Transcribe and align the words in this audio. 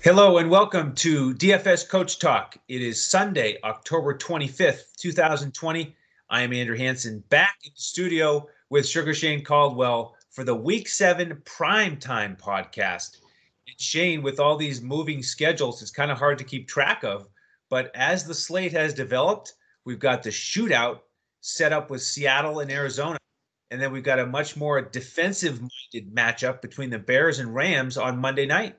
Hello 0.00 0.38
and 0.38 0.48
welcome 0.48 0.94
to 0.94 1.34
DFS 1.34 1.88
Coach 1.88 2.20
Talk. 2.20 2.56
It 2.68 2.82
is 2.82 3.04
Sunday, 3.04 3.58
October 3.64 4.16
25th, 4.16 4.94
2020. 4.96 5.96
I 6.30 6.42
am 6.42 6.52
Andrew 6.52 6.76
Hanson 6.76 7.24
back 7.30 7.56
in 7.64 7.72
the 7.74 7.80
studio 7.80 8.46
with 8.70 8.86
Sugar 8.86 9.12
Shane 9.12 9.42
Caldwell 9.42 10.14
for 10.30 10.44
the 10.44 10.54
Week 10.54 10.88
7 10.88 11.42
Primetime 11.44 12.40
podcast. 12.40 13.16
And 13.66 13.80
Shane, 13.80 14.22
with 14.22 14.38
all 14.38 14.56
these 14.56 14.80
moving 14.80 15.20
schedules, 15.20 15.82
it's 15.82 15.90
kind 15.90 16.12
of 16.12 16.18
hard 16.18 16.38
to 16.38 16.44
keep 16.44 16.68
track 16.68 17.02
of. 17.02 17.28
But 17.68 17.90
as 17.96 18.24
the 18.24 18.34
slate 18.34 18.72
has 18.72 18.94
developed, 18.94 19.54
we've 19.84 19.98
got 19.98 20.22
the 20.22 20.30
shootout 20.30 21.00
set 21.40 21.72
up 21.72 21.90
with 21.90 22.02
Seattle 22.02 22.60
and 22.60 22.70
Arizona. 22.70 23.18
And 23.72 23.82
then 23.82 23.90
we've 23.90 24.04
got 24.04 24.20
a 24.20 24.26
much 24.26 24.56
more 24.56 24.80
defensive 24.80 25.60
minded 25.60 26.14
matchup 26.14 26.62
between 26.62 26.90
the 26.90 27.00
Bears 27.00 27.40
and 27.40 27.52
Rams 27.52 27.96
on 27.96 28.16
Monday 28.16 28.46
night. 28.46 28.76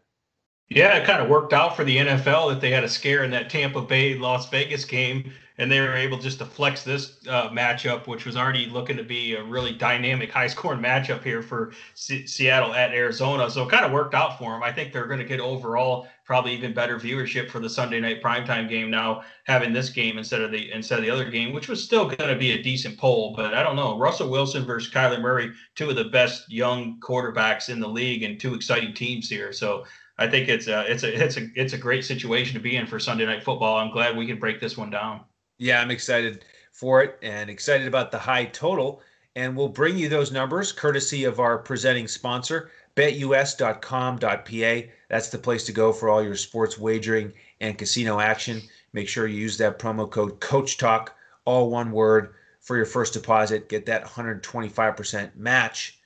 Yeah, 0.69 0.97
it 0.97 1.05
kind 1.05 1.19
of 1.19 1.29
worked 1.29 1.51
out 1.51 1.75
for 1.75 1.83
the 1.83 1.97
NFL 1.97 2.49
that 2.49 2.61
they 2.61 2.69
had 2.69 2.83
a 2.83 2.89
scare 2.89 3.23
in 3.23 3.31
that 3.31 3.49
Tampa 3.49 3.81
Bay 3.81 4.13
Las 4.13 4.47
Vegas 4.51 4.85
game, 4.85 5.31
and 5.57 5.71
they 5.71 5.79
were 5.79 5.95
able 5.95 6.19
just 6.19 6.37
to 6.39 6.45
flex 6.45 6.83
this 6.83 7.25
uh, 7.27 7.49
matchup, 7.49 8.05
which 8.05 8.23
was 8.23 8.37
already 8.37 8.67
looking 8.67 8.95
to 8.95 9.03
be 9.03 9.33
a 9.33 9.43
really 9.43 9.73
dynamic, 9.73 10.29
high 10.29 10.45
scoring 10.45 10.79
matchup 10.79 11.23
here 11.23 11.41
for 11.41 11.73
C- 11.95 12.27
Seattle 12.27 12.75
at 12.75 12.91
Arizona. 12.91 13.49
So 13.49 13.63
it 13.63 13.71
kind 13.71 13.83
of 13.83 13.91
worked 13.91 14.13
out 14.13 14.37
for 14.37 14.51
them. 14.51 14.61
I 14.61 14.71
think 14.71 14.93
they're 14.93 15.07
going 15.07 15.19
to 15.19 15.25
get 15.25 15.39
overall 15.39 16.07
probably 16.23 16.53
even 16.53 16.71
better 16.71 16.99
viewership 16.99 17.49
for 17.49 17.59
the 17.59 17.69
Sunday 17.69 17.99
night 17.99 18.21
primetime 18.21 18.69
game 18.69 18.91
now, 18.91 19.23
having 19.45 19.73
this 19.73 19.89
game 19.89 20.19
instead 20.19 20.43
of 20.43 20.51
the 20.51 20.71
instead 20.71 20.99
of 20.99 21.03
the 21.03 21.09
other 21.09 21.31
game, 21.31 21.51
which 21.51 21.67
was 21.67 21.83
still 21.83 22.05
going 22.05 22.29
to 22.29 22.37
be 22.37 22.51
a 22.51 22.61
decent 22.61 22.95
poll. 22.95 23.33
But 23.35 23.55
I 23.55 23.63
don't 23.63 23.75
know. 23.75 23.97
Russell 23.97 24.29
Wilson 24.29 24.65
versus 24.65 24.93
Kyler 24.93 25.19
Murray, 25.19 25.51
two 25.73 25.89
of 25.89 25.95
the 25.95 26.05
best 26.05 26.51
young 26.51 26.99
quarterbacks 26.99 27.69
in 27.69 27.79
the 27.79 27.89
league, 27.89 28.21
and 28.21 28.39
two 28.39 28.53
exciting 28.53 28.93
teams 28.93 29.27
here. 29.27 29.51
So 29.51 29.85
I 30.19 30.27
think 30.27 30.49
it's 30.49 30.67
a 30.67 30.81
it's 30.91 31.03
a 31.03 31.23
it's 31.23 31.37
a 31.37 31.47
it's 31.55 31.71
a 31.71 31.77
great 31.77 32.03
situation 32.03 32.53
to 32.55 32.59
be 32.59 32.75
in 32.75 32.85
for 32.85 32.99
Sunday 32.99 33.25
night 33.25 33.41
football. 33.41 33.77
I'm 33.77 33.89
glad 33.89 34.17
we 34.17 34.27
can 34.27 34.37
break 34.37 34.59
this 34.59 34.77
one 34.77 34.89
down. 34.89 35.21
Yeah, 35.57 35.81
I'm 35.81 35.91
excited 35.91 36.43
for 36.73 37.01
it 37.01 37.17
and 37.21 37.49
excited 37.49 37.87
about 37.87 38.11
the 38.11 38.19
high 38.19 38.45
total. 38.45 39.01
And 39.37 39.55
we'll 39.55 39.69
bring 39.69 39.97
you 39.97 40.09
those 40.09 40.33
numbers 40.33 40.73
courtesy 40.73 41.23
of 41.23 41.39
our 41.39 41.57
presenting 41.57 42.09
sponsor, 42.09 42.69
betus.com.pa. 42.95 44.91
That's 45.09 45.29
the 45.29 45.37
place 45.37 45.65
to 45.65 45.71
go 45.71 45.93
for 45.93 46.09
all 46.09 46.21
your 46.21 46.35
sports 46.35 46.77
wagering 46.77 47.31
and 47.61 47.77
casino 47.77 48.19
action. 48.19 48.61
Make 48.91 49.07
sure 49.07 49.25
you 49.25 49.39
use 49.39 49.57
that 49.59 49.79
promo 49.79 50.09
code 50.09 50.41
Coach 50.41 50.77
Talk, 50.77 51.15
all 51.45 51.69
one 51.69 51.91
word, 51.91 52.33
for 52.59 52.75
your 52.75 52.85
first 52.85 53.13
deposit. 53.13 53.69
Get 53.69 53.85
that 53.85 54.05
125% 54.05 55.37
match. 55.37 55.97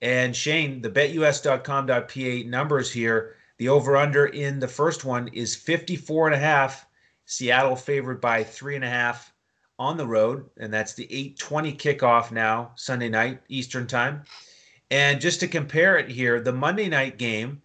And 0.00 0.34
Shane, 0.34 0.82
the 0.82 0.90
betus.com.pa 0.90 2.48
numbers 2.48 2.90
here 2.90 3.36
the 3.58 3.68
over 3.68 3.96
under 3.96 4.26
in 4.26 4.58
the 4.58 4.68
first 4.68 5.04
one 5.04 5.28
is 5.28 5.54
54 5.54 6.28
and 6.28 6.34
a 6.34 6.38
half. 6.38 6.86
Seattle 7.24 7.76
favored 7.76 8.20
by 8.20 8.42
three 8.44 8.76
and 8.76 8.84
a 8.84 8.90
half 8.90 9.32
on 9.78 9.96
the 9.96 10.06
road, 10.06 10.48
and 10.58 10.72
that's 10.72 10.94
the 10.94 11.06
8:20 11.10 11.72
kickoff 11.76 12.30
now 12.30 12.72
Sunday 12.76 13.08
night 13.08 13.40
Eastern 13.48 13.86
time. 13.86 14.22
And 14.90 15.20
just 15.20 15.40
to 15.40 15.48
compare 15.48 15.96
it 15.96 16.08
here, 16.10 16.40
the 16.40 16.52
Monday 16.52 16.88
night 16.88 17.18
game 17.18 17.62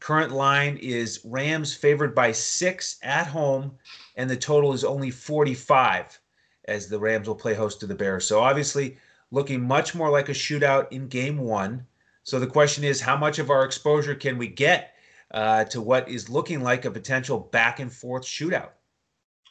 current 0.00 0.32
line 0.32 0.76
is 0.78 1.20
Rams 1.24 1.74
favored 1.74 2.14
by 2.14 2.32
six 2.32 2.98
at 3.02 3.26
home, 3.26 3.78
and 4.16 4.28
the 4.28 4.36
total 4.36 4.72
is 4.72 4.84
only 4.84 5.10
45 5.10 6.20
as 6.66 6.88
the 6.88 6.98
Rams 6.98 7.28
will 7.28 7.36
play 7.36 7.54
host 7.54 7.80
to 7.80 7.86
the 7.86 7.94
Bears. 7.94 8.26
So 8.26 8.40
obviously 8.40 8.98
looking 9.30 9.62
much 9.62 9.94
more 9.94 10.10
like 10.10 10.28
a 10.28 10.32
shootout 10.32 10.90
in 10.90 11.08
game 11.08 11.38
one. 11.38 11.86
So 12.24 12.40
the 12.40 12.46
question 12.46 12.84
is, 12.84 13.00
how 13.00 13.16
much 13.16 13.38
of 13.38 13.50
our 13.50 13.64
exposure 13.64 14.14
can 14.14 14.36
we 14.36 14.48
get 14.48 14.95
uh, 15.32 15.64
to 15.64 15.80
what 15.80 16.08
is 16.08 16.28
looking 16.30 16.62
like 16.62 16.84
a 16.84 16.90
potential 16.90 17.38
back 17.38 17.80
and 17.80 17.92
forth 17.92 18.24
shootout. 18.24 18.70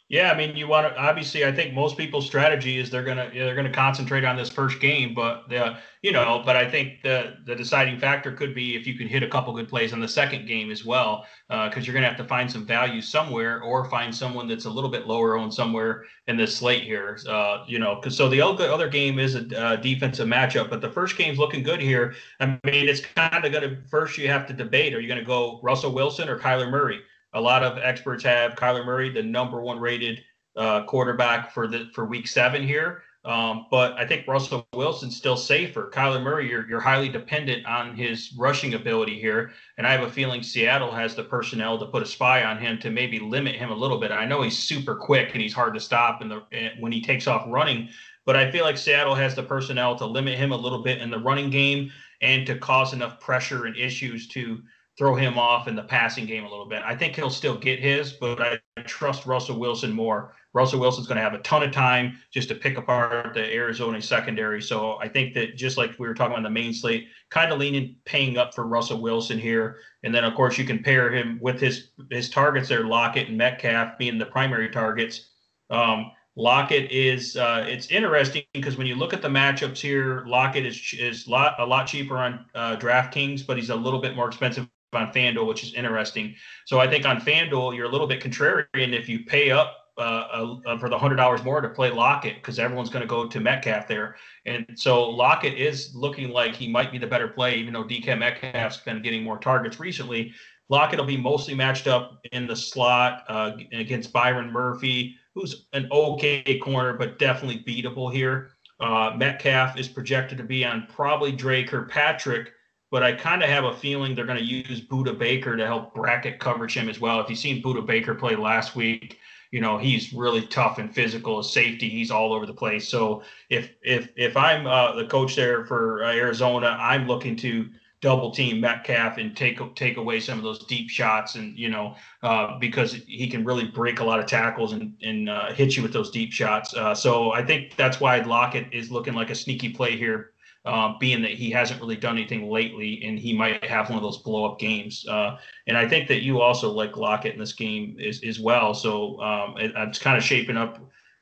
Yeah, 0.08 0.32
I 0.32 0.38
mean, 0.38 0.56
you 0.56 0.68
want 0.68 0.88
to 0.88 1.02
obviously. 1.02 1.46
I 1.46 1.52
think 1.52 1.74
most 1.74 1.98
people's 1.98 2.28
strategy 2.28 2.78
is 2.78 2.92
they're 2.92 3.04
gonna 3.04 3.28
they're 3.34 3.56
gonna 3.56 3.74
concentrate 3.74 4.24
on 4.24 4.36
this 4.36 4.50
first 4.52 4.80
game, 4.80 5.16
but 5.16 5.50
the 5.50 5.80
you 6.04 6.12
know, 6.12 6.44
but 6.46 6.56
I 6.56 6.70
think 6.70 7.02
the 7.02 7.38
the 7.48 7.56
deciding 7.56 7.98
factor 7.98 8.32
could 8.32 8.54
be 8.54 8.76
if 8.76 8.86
you 8.86 8.96
can 8.96 9.08
hit 9.08 9.24
a 9.24 9.28
couple 9.28 9.52
good 9.56 9.68
plays 9.68 9.94
on 9.94 10.00
the 10.00 10.08
second 10.08 10.46
game 10.48 10.70
as 10.70 10.86
well, 10.86 11.26
because 11.48 11.78
uh, 11.78 11.82
you're 11.82 11.96
gonna 11.96 12.08
have 12.08 12.18
to 12.18 12.24
find 12.24 12.52
some 12.52 12.68
value 12.68 13.02
somewhere 13.02 13.64
or 13.64 13.90
find 13.90 14.14
someone 14.14 14.48
that's 14.48 14.66
a 14.66 14.70
little 14.70 14.92
bit 14.92 15.08
lower 15.08 15.40
on 15.40 15.52
somewhere 15.52 16.04
in 16.28 16.38
this 16.38 16.56
slate 16.56 16.84
here. 16.84 17.18
Uh, 17.28 17.64
you 17.68 17.80
know, 17.80 17.96
because 17.96 18.16
so 18.16 18.30
the 18.30 18.40
other 18.42 18.88
game 18.88 19.18
is 19.18 19.34
a 19.34 19.60
uh, 19.60 19.76
defensive 19.78 20.28
matchup, 20.28 20.70
but 20.70 20.82
the 20.82 20.92
first 20.92 21.18
game's 21.18 21.40
looking 21.40 21.64
good 21.64 21.82
here. 21.82 22.14
I 22.40 22.46
mean, 22.46 22.60
it's 22.88 23.02
kind 23.02 23.44
of 23.44 23.52
gonna 23.52 23.78
first 23.90 24.20
you 24.20 24.28
have 24.28 24.46
to 24.46 24.54
debate: 24.54 24.94
are 24.94 25.00
you 25.00 25.08
gonna 25.08 25.24
go 25.24 25.60
Russell 25.64 25.94
Wilson 25.94 26.30
or 26.30 26.38
Kyler 26.38 26.70
Murray? 26.70 27.02
A 27.36 27.42
lot 27.42 27.64
of 27.64 27.78
experts 27.78 28.24
have 28.24 28.56
Kyler 28.56 28.86
Murray, 28.86 29.10
the 29.10 29.22
number 29.22 29.62
one 29.62 29.80
rated 29.80 30.24
uh, 30.56 30.84
quarterback 30.86 31.54
for 31.54 31.68
the 31.68 31.90
for 31.94 32.06
Week 32.06 32.28
Seven 32.28 32.66
here. 32.66 33.04
Um, 33.26 33.66
but 33.72 33.94
I 33.94 34.06
think 34.06 34.28
Russell 34.28 34.68
Wilson's 34.74 35.18
still 35.18 35.36
safer. 35.36 35.90
Kyler 35.92 36.22
Murray, 36.22 36.48
you're, 36.48 36.68
you're 36.70 36.80
highly 36.80 37.10
dependent 37.10 37.66
on 37.66 37.96
his 37.96 38.32
rushing 38.38 38.76
ability 38.76 39.20
here. 39.20 39.52
And 39.80 39.88
I 39.88 39.92
have 39.94 40.04
a 40.04 40.12
feeling 40.12 40.44
Seattle 40.44 40.92
has 40.92 41.16
the 41.16 41.24
personnel 41.24 41.80
to 41.80 41.88
put 41.88 42.04
a 42.04 42.06
spy 42.06 42.44
on 42.44 42.60
him 42.60 42.78
to 42.80 42.92
maybe 42.92 43.20
limit 43.20 43.56
him 43.56 43.72
a 43.72 43.76
little 43.76 44.00
bit. 44.00 44.12
I 44.12 44.26
know 44.26 44.44
he's 44.44 44.60
super 44.60 44.94
quick 44.94 45.32
and 45.34 45.42
he's 45.42 45.54
hard 45.54 45.74
to 45.74 45.80
stop 45.80 46.22
in 46.22 46.30
the 46.30 46.44
when 46.80 46.92
he 46.92 47.02
takes 47.02 47.26
off 47.26 47.46
running, 47.48 47.90
but 48.26 48.36
I 48.36 48.52
feel 48.52 48.64
like 48.64 48.78
Seattle 48.78 49.16
has 49.16 49.34
the 49.34 49.44
personnel 49.44 49.96
to 49.98 50.06
limit 50.06 50.38
him 50.38 50.52
a 50.52 50.58
little 50.58 50.84
bit 50.84 51.02
in 51.02 51.10
the 51.10 51.20
running 51.20 51.50
game 51.50 51.92
and 52.22 52.46
to 52.46 52.58
cause 52.60 52.94
enough 52.94 53.20
pressure 53.20 53.66
and 53.66 53.76
issues 53.76 54.28
to 54.30 54.62
throw 54.98 55.16
him 55.16 55.38
off 55.38 55.68
in 55.68 55.76
the 55.76 55.84
passing 55.84 56.26
game 56.26 56.46
a 56.46 56.50
little 56.50 56.68
bit. 56.68 56.82
I 56.86 56.96
think 56.96 57.16
he'll 57.16 57.30
still 57.30 57.58
get 57.58 57.80
his, 57.80 58.14
but 58.14 58.42
I 58.42 58.60
trust 58.84 59.26
Russell 59.26 59.60
Wilson 59.60 59.92
more. 59.92 60.34
Russell 60.54 60.80
Wilson's 60.80 61.06
going 61.06 61.18
to 61.18 61.24
have 61.24 61.34
a 61.34 61.40
ton 61.40 61.64
of 61.64 61.72
time 61.72 62.18
just 62.32 62.48
to 62.48 62.56
pick 62.56 62.78
apart 62.78 63.34
the 63.34 63.54
Arizona 63.54 64.02
secondary. 64.02 64.62
So 64.62 64.98
I 65.02 65.10
think 65.10 65.34
that 65.34 65.58
just 65.58 65.78
like 65.78 66.00
we 66.00 66.08
were 66.08 66.14
talking 66.14 66.32
about 66.32 66.44
the 66.44 66.50
main 66.50 66.74
slate, 66.74 67.10
kind 67.30 67.52
of 67.52 67.60
leaning 67.60 67.98
paying 68.06 68.38
up 68.38 68.56
for 68.56 68.66
Russell 68.66 69.02
Wilson 69.02 69.38
here. 69.38 69.80
And 70.04 70.16
then 70.16 70.24
of 70.24 70.34
course 70.34 70.58
you 70.58 70.64
can 70.64 70.82
pair 70.82 71.14
him 71.14 71.40
with 71.42 71.60
his 71.60 71.90
his 72.10 72.30
targets 72.30 72.70
there, 72.70 72.86
Lockett 72.86 73.28
and 73.28 73.38
Metcalf 73.38 73.98
being 73.98 74.18
the 74.18 74.26
primary 74.28 74.70
targets. 74.70 75.30
Um, 75.70 76.12
Lockett 76.38 76.90
is 76.90 77.36
uh, 77.36 77.66
it's 77.68 77.88
interesting 77.88 78.44
because 78.54 78.78
when 78.78 78.88
you 78.88 78.96
look 78.96 79.14
at 79.14 79.22
the 79.22 79.28
matchups 79.28 79.80
here, 79.80 80.24
Lockett 80.26 80.66
is 80.66 80.94
is 80.98 81.28
lot, 81.28 81.56
a 81.60 81.66
lot 81.66 81.88
cheaper 81.88 82.18
on 82.18 82.46
uh, 82.56 82.76
DraftKings, 82.78 83.46
but 83.46 83.58
he's 83.58 83.70
a 83.70 83.76
little 83.76 84.00
bit 84.00 84.16
more 84.16 84.28
expensive 84.28 84.68
on 84.94 85.12
FanDuel, 85.12 85.48
which 85.48 85.64
is 85.64 85.74
interesting. 85.74 86.36
So 86.66 86.80
I 86.80 86.88
think 86.88 87.06
on 87.06 87.20
FanDuel, 87.20 87.76
you're 87.76 87.86
a 87.86 87.92
little 87.92 88.08
bit 88.08 88.22
contrarian 88.22 88.66
if 88.74 89.10
you 89.10 89.26
pay 89.26 89.52
up 89.52 89.78
uh, 89.98 90.58
uh, 90.66 90.78
for 90.78 90.90
the 90.90 90.98
hundred 90.98 91.16
dollars 91.16 91.44
more 91.44 91.62
to 91.62 91.70
play 91.70 91.90
Lockett 91.90 92.36
because 92.36 92.60
everyone's 92.60 92.90
going 92.90 93.02
to 93.02 93.08
go 93.08 93.28
to 93.28 93.40
Metcalf 93.40 93.88
there, 93.88 94.18
and 94.46 94.66
so 94.76 95.10
Lockett 95.10 95.54
is 95.54 95.96
looking 95.96 96.32
like 96.32 96.54
he 96.54 96.68
might 96.68 96.92
be 96.92 96.98
the 96.98 97.08
better 97.08 97.30
play, 97.30 97.56
even 97.56 97.74
though 97.74 97.84
DK 97.84 98.18
Metcalf's 98.18 98.78
been 98.78 99.02
getting 99.02 99.24
more 99.24 99.38
targets 99.38 99.80
recently. 99.80 100.34
Lockett 100.68 101.00
will 101.00 101.06
be 101.06 101.16
mostly 101.16 101.54
matched 101.54 101.88
up 101.88 102.20
in 102.32 102.48
the 102.48 102.56
slot 102.56 103.24
uh, 103.30 103.52
against 103.72 104.12
Byron 104.12 104.52
Murphy, 104.52 105.16
who's 105.34 105.68
an 105.74 105.88
okay 105.92 106.60
corner 106.60 106.94
but 106.94 107.20
definitely 107.20 107.64
beatable 107.64 108.12
here. 108.12 108.50
Uh, 108.80 109.14
Metcalf 109.16 109.80
is 109.80 109.88
projected 109.88 110.38
to 110.40 110.44
be 110.44 110.66
on 110.66 110.88
probably 110.90 111.32
Dre 111.32 111.64
Kirkpatrick 111.64 112.52
but 112.92 113.04
I 113.04 113.14
kind 113.14 113.44
of 113.44 113.50
have 113.50 113.66
a 113.66 113.74
feeling 113.74 114.16
they're 114.16 114.26
going 114.26 114.38
to 114.38 114.44
use 114.44 114.82
Budda 114.82 115.18
Baker 115.18 115.56
to 115.56 115.66
help 115.66 115.94
bracket 115.94 116.40
coverage 116.40 116.78
him 116.78 116.90
as 116.90 117.00
well. 117.00 117.20
If 117.20 117.30
you've 117.30 117.40
seen 117.40 117.64
Budda 117.64 117.86
Baker 117.86 118.16
play 118.16 118.36
last 118.36 118.76
week, 118.76 119.20
you 119.52 119.62
know 119.62 119.78
he's 119.78 120.14
really 120.14 120.46
tough 120.48 120.80
and 120.80 120.94
physical 120.94 121.40
as 121.40 121.52
safety. 121.52 121.90
He's 121.90 122.12
all 122.12 122.34
over 122.34 122.46
the 122.46 122.54
place. 122.54 122.88
So 122.88 123.24
if 123.50 123.72
if 123.82 124.10
if 124.16 124.36
I'm 124.38 124.68
uh, 124.68 124.94
the 124.94 125.06
coach 125.06 125.36
there 125.36 125.66
for 125.66 126.04
uh, 126.04 126.14
Arizona, 126.14 126.78
I'm 126.80 127.08
looking 127.08 127.36
to 127.38 127.70
double 128.02 128.30
team 128.32 128.62
Metcalf 128.62 129.18
and 129.18 129.36
take 129.36 129.60
take 129.76 129.98
away 129.98 130.20
some 130.20 130.38
of 130.38 130.44
those 130.44 130.66
deep 130.66 130.90
shots, 130.90 131.36
and 131.36 131.58
you 131.58 131.70
know 131.70 131.96
uh, 132.22 132.60
because 132.60 132.94
he 133.08 133.28
can 133.28 133.44
really 133.44 133.66
break 133.66 134.00
a 134.00 134.04
lot 134.04 134.20
of 134.20 134.26
tackles 134.26 134.74
and 134.74 134.94
and 135.02 135.30
uh, 135.30 135.54
hit 135.54 135.76
you 135.76 135.84
with 135.84 135.94
those 135.94 136.12
deep 136.12 136.32
shots. 136.32 136.74
Uh, 136.76 136.94
so 136.94 137.32
I 137.32 137.44
think 137.44 137.76
that's 137.76 138.00
why 138.00 138.20
Lockett 138.20 138.68
is 138.72 138.92
looking 138.92 139.14
like 139.14 139.30
a 139.30 139.36
sneaky 139.36 139.70
play 139.70 139.98
here 139.98 140.32
um, 140.66 140.98
being 141.00 141.22
that 141.22 141.32
he 141.32 141.52
hasn't 141.52 141.80
really 141.80 141.96
done 141.96 142.18
anything 142.18 142.50
lately 142.50 143.04
and 143.06 143.20
he 143.20 143.38
might 143.38 143.64
have 143.64 143.90
one 143.90 143.98
of 143.98 144.04
those 144.04 144.18
blow 144.18 144.46
up 144.52 144.60
games. 144.60 145.06
Uh, 145.08 145.38
and 145.68 145.78
I 145.78 145.88
think 145.88 146.08
that 146.08 146.24
you 146.24 146.42
also 146.42 146.72
like 146.72 146.98
Lockett 146.98 147.34
in 147.34 147.40
this 147.40 147.54
game 147.54 147.98
as, 148.04 148.22
as 148.24 148.40
well. 148.40 148.74
So 148.74 149.20
um, 149.22 149.58
it, 149.58 149.72
it's 149.76 150.00
kind 150.00 150.18
of 150.18 150.24
shaping 150.24 150.58
up, 150.58 150.80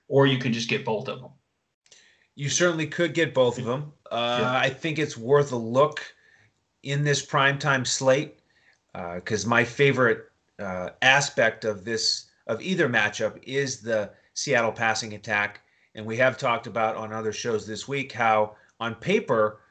or 0.07 0.28
you 0.28 0.38
can 0.38 0.54
just 0.54 0.69
get 0.69 0.86
both 0.86 1.07
of 1.07 1.19
them. 1.22 1.31
You 2.36 2.50
certainly 2.50 2.88
could 2.88 3.13
get 3.13 3.34
both 3.34 3.60
of 3.60 3.66
them. 3.66 3.92
Uh, 4.10 4.40
yeah. 4.42 4.57
I 4.57 4.69
think 4.69 4.98
it's 4.98 5.18
worth 5.18 5.51
a 5.51 5.57
look 5.57 6.01
in 6.84 7.04
this 7.04 7.25
primetime 7.25 7.86
slate 7.86 8.40
because 8.94 9.45
uh, 9.45 9.50
my 9.50 9.63
favorite 9.63 10.25
uh, 10.60 10.90
aspect 11.01 11.66
of 11.66 11.84
this 11.84 12.28
of 12.48 12.62
either 12.62 12.90
matchup 12.90 13.40
is 13.44 13.81
the 13.81 14.12
Seattle 14.34 14.72
passing 14.72 15.13
attack. 15.13 15.62
And 15.95 16.06
we 16.06 16.18
have 16.18 16.38
talked 16.38 16.68
about 16.68 16.95
on 16.95 17.13
other 17.13 17.31
shows 17.31 17.68
this 17.68 17.88
week 17.88 18.12
how 18.12 18.56
on 18.83 18.95
paper, 18.95 19.62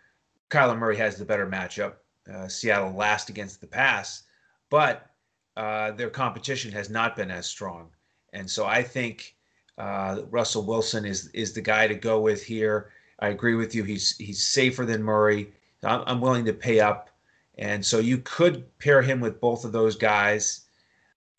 Kyler 0.49 0.79
Murray 0.79 0.97
has 0.97 1.17
the 1.17 1.25
better 1.25 1.47
matchup. 1.47 1.95
Uh, 2.33 2.49
Seattle 2.49 2.93
last 2.93 3.29
against 3.29 3.61
the 3.61 3.67
pass, 3.67 4.23
but 4.71 5.11
uh, 5.57 5.91
their 5.93 6.09
competition 6.09 6.73
has 6.73 6.89
not 6.89 7.17
been 7.17 7.31
as 7.31 7.47
strong. 7.47 7.91
And 8.33 8.49
so 8.49 8.65
I 8.65 8.83
think 8.83 9.35
uh, 9.77 10.23
Russell 10.31 10.65
Wilson 10.65 11.05
is 11.05 11.29
is 11.29 11.53
the 11.53 11.61
guy 11.61 11.87
to 11.87 11.95
go 11.95 12.21
with 12.21 12.43
here. 12.43 12.91
I 13.19 13.29
agree 13.29 13.55
with 13.55 13.75
you. 13.75 13.85
He's 13.85 14.17
he's 14.17 14.43
safer 14.43 14.87
than 14.87 15.03
Murray. 15.03 15.53
I'm, 15.83 16.05
I'm 16.07 16.21
willing 16.21 16.45
to 16.47 16.53
pay 16.53 16.81
up, 16.81 17.11
and 17.59 17.85
so 17.85 17.99
you 17.99 18.19
could 18.19 18.79
pair 18.79 19.03
him 19.03 19.21
with 19.21 19.41
both 19.41 19.65
of 19.65 19.73
those 19.73 19.97
guys. 19.97 20.67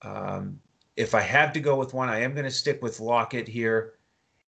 Um, 0.01 0.59
if 0.95 1.15
I 1.15 1.21
have 1.21 1.53
to 1.53 1.59
go 1.59 1.77
with 1.77 1.93
one, 1.93 2.09
I 2.09 2.19
am 2.19 2.33
going 2.33 2.45
to 2.45 2.51
stick 2.51 2.83
with 2.83 2.99
Lockett 2.99 3.47
here. 3.47 3.93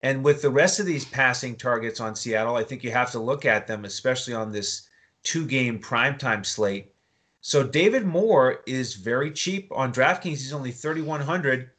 And 0.03 0.21
with 0.21 0.41
the 0.41 0.49
rest 0.49 0.81
of 0.81 0.85
these 0.85 1.05
passing 1.05 1.55
targets 1.55 2.01
on 2.01 2.13
Seattle, 2.13 2.57
I 2.57 2.63
think 2.65 2.83
you 2.83 2.91
have 2.91 3.11
to 3.11 3.19
look 3.19 3.45
at 3.45 3.67
them, 3.67 3.85
especially 3.85 4.33
on 4.33 4.51
this 4.51 4.89
two 5.23 5.47
game 5.47 5.79
primetime 5.79 6.45
slate. 6.45 6.93
So 7.39 7.63
David 7.63 8.05
Moore 8.05 8.59
is 8.67 8.95
very 8.95 9.31
cheap 9.31 9.71
on 9.71 9.93
DraftKings. 9.93 10.39
He's 10.39 10.51
only 10.51 10.71
3,100. 10.71 11.71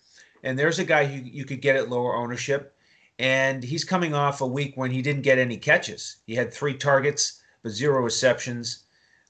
And 0.43 0.59
there's 0.59 0.79
a 0.79 0.85
guy 0.85 1.05
who 1.05 1.23
you 1.23 1.44
could 1.44 1.61
get 1.61 1.76
at 1.76 1.91
lower 1.91 2.17
ownership. 2.17 2.75
And 3.19 3.62
he's 3.62 3.85
coming 3.85 4.15
off 4.15 4.41
a 4.41 4.47
week 4.47 4.73
when 4.75 4.91
he 4.91 5.03
didn't 5.03 5.23
get 5.23 5.38
any 5.38 5.59
catches. 5.59 6.17
He 6.27 6.35
had 6.35 6.53
three 6.53 6.75
targets, 6.75 7.43
but 7.62 7.73
zero 7.73 8.00
receptions. 8.00 8.85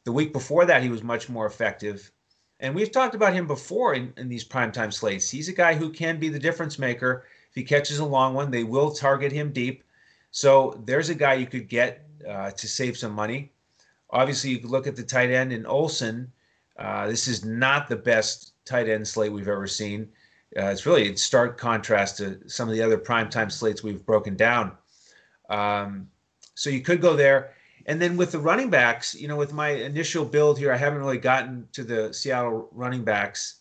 The 0.05 0.13
week 0.13 0.33
before 0.33 0.67
that, 0.67 0.85
he 0.85 0.89
was 0.89 1.03
much 1.03 1.29
more 1.29 1.47
effective. 1.47 2.13
And 2.61 2.75
we've 2.77 2.93
talked 2.93 3.17
about 3.17 3.35
him 3.35 3.49
before 3.49 3.95
in, 3.95 4.13
in 4.17 4.29
these 4.29 4.47
primetime 4.47 4.93
slates. 4.93 5.29
He's 5.29 5.49
a 5.49 5.53
guy 5.53 5.75
who 5.75 5.91
can 5.91 6.21
be 6.21 6.29
the 6.29 6.39
difference 6.39 6.79
maker 6.79 7.25
if 7.55 7.61
he 7.61 7.63
catches 7.63 8.01
a 8.01 8.05
long 8.05 8.35
one, 8.35 8.51
they 8.51 8.65
will 8.65 8.91
target 8.91 9.31
him 9.31 9.53
deep. 9.53 9.85
So 10.33 10.83
there's 10.87 11.09
a 11.09 11.15
guy 11.15 11.35
you 11.35 11.47
could 11.47 11.69
get 11.69 12.05
uh, 12.29 12.51
to 12.51 12.67
save 12.67 12.97
some 12.97 13.13
money. 13.13 13.53
Obviously, 14.11 14.51
you 14.51 14.59
could 14.59 14.71
look 14.71 14.89
at 14.89 14.97
the 14.97 15.05
tight 15.05 15.31
end 15.31 15.53
in 15.53 15.65
Olsen. 15.65 16.33
Uh, 16.77 17.07
this 17.07 17.29
is 17.29 17.45
not 17.45 17.89
the 17.89 17.95
best 17.95 18.55
tight 18.65 18.89
end 18.89 19.07
slate 19.07 19.31
we've 19.31 19.47
ever 19.47 19.69
seen. 19.69 20.09
Uh, 20.59 20.67
it's 20.67 20.85
really 20.85 21.09
in 21.09 21.17
stark 21.17 21.57
contrast 21.57 22.17
to 22.17 22.41
some 22.49 22.69
of 22.69 22.75
the 22.75 22.83
other 22.83 22.99
primetime 22.99 23.53
slates 23.53 23.85
we've 23.85 24.05
broken 24.05 24.35
down. 24.35 24.73
Um, 25.49 26.09
so 26.57 26.71
you 26.71 26.81
could 26.81 27.01
go 27.01 27.15
there. 27.15 27.55
And 27.87 28.03
then 28.03 28.17
with 28.17 28.33
the 28.33 28.41
running 28.41 28.71
backs, 28.71 29.15
you 29.15 29.29
know, 29.29 29.37
with 29.37 29.53
my 29.53 29.69
initial 29.69 30.25
build 30.25 30.59
here, 30.59 30.73
I 30.73 30.77
haven't 30.77 30.99
really 30.99 31.19
gotten 31.19 31.69
to 31.71 31.85
the 31.85 32.13
Seattle 32.13 32.69
running 32.73 33.05
backs. 33.05 33.61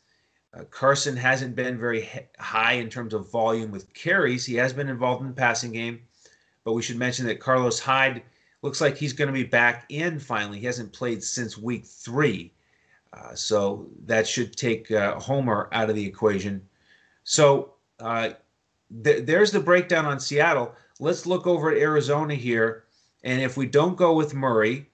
Uh, 0.55 0.63
Carson 0.65 1.17
hasn't 1.17 1.55
been 1.55 1.79
very 1.79 2.09
high 2.37 2.73
in 2.73 2.89
terms 2.89 3.13
of 3.13 3.31
volume 3.31 3.71
with 3.71 3.91
carries. 3.93 4.45
He 4.45 4.55
has 4.55 4.71
been 4.71 4.89
involved 4.89 5.21
in 5.21 5.27
the 5.27 5.33
passing 5.33 5.71
game, 5.71 6.01
but 6.63 6.73
we 6.73 6.81
should 6.81 6.97
mention 6.97 7.25
that 7.25 7.39
Carlos 7.39 7.79
Hyde 7.79 8.21
looks 8.61 8.79
like 8.79 8.95
he's 8.95 9.13
going 9.13 9.27
to 9.27 9.33
be 9.33 9.43
back 9.43 9.85
in 9.89 10.19
finally. 10.19 10.59
He 10.59 10.65
hasn't 10.65 10.93
played 10.93 11.23
since 11.23 11.57
week 11.57 11.85
three. 11.85 12.53
Uh, 13.13 13.35
so 13.35 13.87
that 14.05 14.27
should 14.27 14.55
take 14.55 14.89
uh, 14.91 15.19
Homer 15.19 15.69
out 15.71 15.89
of 15.89 15.95
the 15.95 16.05
equation. 16.05 16.61
So 17.23 17.73
uh, 17.99 18.31
th- 19.03 19.25
there's 19.25 19.51
the 19.51 19.59
breakdown 19.59 20.05
on 20.05 20.19
Seattle. 20.19 20.73
Let's 20.99 21.25
look 21.25 21.45
over 21.45 21.71
at 21.71 21.77
Arizona 21.77 22.35
here. 22.35 22.85
And 23.23 23.41
if 23.41 23.55
we 23.55 23.65
don't 23.65 23.95
go 23.95 24.13
with 24.13 24.33
Murray, 24.33 24.89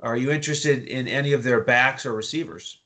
are 0.00 0.16
you 0.16 0.30
interested 0.30 0.84
in 0.84 1.08
any 1.08 1.32
of 1.32 1.42
their 1.42 1.60
backs 1.60 2.04
or 2.04 2.12
receivers? 2.12 2.80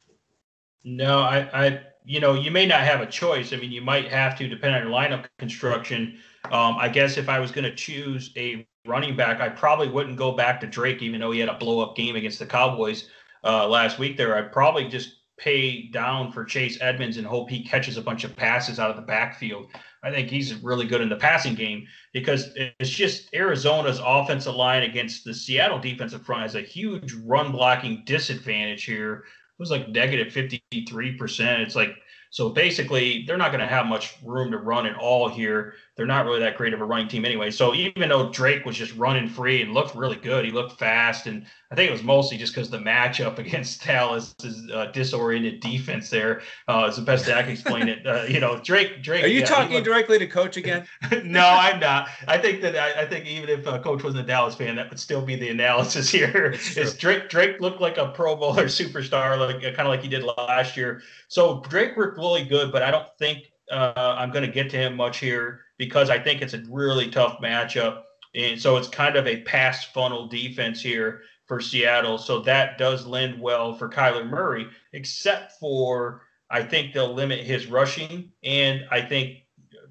No, 0.84 1.20
I, 1.20 1.66
I 1.66 1.80
you 2.08 2.20
know, 2.20 2.32
you 2.32 2.50
may 2.50 2.64
not 2.64 2.80
have 2.80 3.02
a 3.02 3.06
choice. 3.06 3.52
I 3.52 3.56
mean, 3.56 3.70
you 3.70 3.82
might 3.82 4.10
have 4.10 4.36
to, 4.38 4.48
depending 4.48 4.80
on 4.80 4.88
your 4.88 4.98
lineup 4.98 5.26
construction. 5.38 6.18
Um, 6.46 6.78
I 6.78 6.88
guess 6.88 7.18
if 7.18 7.28
I 7.28 7.38
was 7.38 7.52
going 7.52 7.64
to 7.64 7.74
choose 7.74 8.32
a 8.34 8.66
running 8.86 9.14
back, 9.14 9.42
I 9.42 9.50
probably 9.50 9.90
wouldn't 9.90 10.16
go 10.16 10.32
back 10.32 10.58
to 10.62 10.66
Drake, 10.66 11.02
even 11.02 11.20
though 11.20 11.32
he 11.32 11.40
had 11.40 11.50
a 11.50 11.58
blow 11.58 11.80
up 11.80 11.96
game 11.96 12.16
against 12.16 12.38
the 12.38 12.46
Cowboys 12.46 13.10
uh, 13.44 13.68
last 13.68 13.98
week 13.98 14.16
there. 14.16 14.38
I'd 14.38 14.52
probably 14.52 14.88
just 14.88 15.16
pay 15.36 15.88
down 15.88 16.32
for 16.32 16.46
Chase 16.46 16.78
Edmonds 16.80 17.18
and 17.18 17.26
hope 17.26 17.50
he 17.50 17.62
catches 17.62 17.98
a 17.98 18.02
bunch 18.02 18.24
of 18.24 18.34
passes 18.34 18.80
out 18.80 18.88
of 18.88 18.96
the 18.96 19.02
backfield. 19.02 19.66
I 20.02 20.10
think 20.10 20.30
he's 20.30 20.54
really 20.54 20.86
good 20.86 21.02
in 21.02 21.10
the 21.10 21.16
passing 21.16 21.54
game 21.54 21.86
because 22.14 22.48
it's 22.56 22.88
just 22.88 23.34
Arizona's 23.34 24.00
offensive 24.02 24.54
line 24.54 24.84
against 24.84 25.24
the 25.24 25.34
Seattle 25.34 25.78
defensive 25.78 26.24
front 26.24 26.42
has 26.42 26.54
a 26.54 26.62
huge 26.62 27.12
run 27.26 27.52
blocking 27.52 28.02
disadvantage 28.06 28.84
here 28.84 29.24
was 29.58 29.70
like 29.70 29.88
negative 29.88 30.32
53%. 30.32 31.60
It's 31.60 31.74
like, 31.74 31.96
so 32.30 32.50
basically, 32.50 33.24
they're 33.26 33.36
not 33.36 33.50
going 33.50 33.60
to 33.60 33.66
have 33.66 33.86
much 33.86 34.16
room 34.22 34.50
to 34.50 34.58
run 34.58 34.86
at 34.86 34.96
all 34.96 35.28
here 35.28 35.74
they're 35.98 36.06
not 36.06 36.24
really 36.24 36.38
that 36.38 36.56
great 36.56 36.72
of 36.72 36.80
a 36.80 36.84
running 36.84 37.08
team 37.08 37.24
anyway. 37.24 37.50
So 37.50 37.74
even 37.74 38.08
though 38.08 38.30
Drake 38.30 38.64
was 38.64 38.76
just 38.76 38.94
running 38.96 39.28
free 39.28 39.62
and 39.62 39.74
looked 39.74 39.96
really 39.96 40.14
good, 40.14 40.44
he 40.44 40.52
looked 40.52 40.78
fast, 40.78 41.26
and 41.26 41.44
I 41.72 41.74
think 41.74 41.88
it 41.88 41.92
was 41.92 42.04
mostly 42.04 42.38
just 42.38 42.54
because 42.54 42.70
the 42.70 42.78
matchup 42.78 43.38
against 43.40 43.84
Dallas' 43.84 44.32
uh, 44.72 44.86
disoriented 44.92 45.58
defense 45.58 46.08
there 46.08 46.42
uh, 46.68 46.86
is 46.88 46.94
the 46.94 47.02
best 47.02 47.26
that 47.26 47.36
I 47.36 47.42
can 47.42 47.50
explain 47.50 47.88
it. 47.88 48.06
Uh, 48.06 48.22
you 48.28 48.38
know, 48.38 48.60
Drake. 48.60 49.02
Drake. 49.02 49.24
Are 49.24 49.26
you 49.26 49.40
yeah, 49.40 49.46
talking 49.46 49.74
looked... 49.74 49.86
directly 49.86 50.20
to 50.20 50.26
Coach 50.28 50.56
again? 50.56 50.86
no, 51.24 51.44
I'm 51.44 51.80
not. 51.80 52.08
I 52.28 52.38
think 52.38 52.62
that 52.62 52.76
I, 52.76 53.02
I 53.02 53.06
think 53.06 53.26
even 53.26 53.48
if 53.48 53.66
uh, 53.66 53.80
Coach 53.80 54.04
wasn't 54.04 54.22
a 54.22 54.26
Dallas 54.26 54.54
fan, 54.54 54.76
that 54.76 54.88
would 54.90 55.00
still 55.00 55.20
be 55.20 55.34
the 55.34 55.48
analysis 55.48 56.08
here. 56.12 56.54
Is 56.76 56.94
Drake 56.94 57.28
Drake 57.28 57.60
looked 57.60 57.80
like 57.80 57.98
a 57.98 58.06
Pro 58.06 58.36
Bowler 58.36 58.66
superstar, 58.66 59.36
like 59.36 59.56
uh, 59.64 59.74
kind 59.74 59.80
of 59.80 59.88
like 59.88 60.02
he 60.02 60.08
did 60.08 60.22
last 60.22 60.76
year. 60.76 61.02
So 61.26 61.60
Drake 61.68 61.96
looked 61.96 62.18
really 62.18 62.44
good, 62.44 62.70
but 62.70 62.84
I 62.84 62.92
don't 62.92 63.08
think 63.18 63.50
uh, 63.70 64.16
I'm 64.18 64.30
going 64.30 64.46
to 64.46 64.52
get 64.52 64.70
to 64.70 64.76
him 64.76 64.96
much 64.96 65.18
here 65.18 65.60
because 65.78 66.10
I 66.10 66.18
think 66.18 66.42
it's 66.42 66.54
a 66.54 66.62
really 66.68 67.08
tough 67.08 67.40
matchup. 67.40 68.02
And 68.34 68.60
so 68.60 68.76
it's 68.76 68.88
kind 68.88 69.16
of 69.16 69.26
a 69.26 69.42
pass 69.42 69.84
funnel 69.86 70.26
defense 70.26 70.80
here 70.80 71.22
for 71.46 71.60
Seattle. 71.60 72.18
So 72.18 72.40
that 72.40 72.78
does 72.78 73.06
lend 73.06 73.40
well 73.40 73.74
for 73.74 73.88
Kyler 73.88 74.28
Murray, 74.28 74.68
except 74.92 75.52
for 75.58 76.22
I 76.50 76.62
think 76.62 76.92
they'll 76.92 77.12
limit 77.12 77.40
his 77.40 77.66
rushing. 77.66 78.30
And 78.42 78.84
I 78.90 79.00
think 79.00 79.38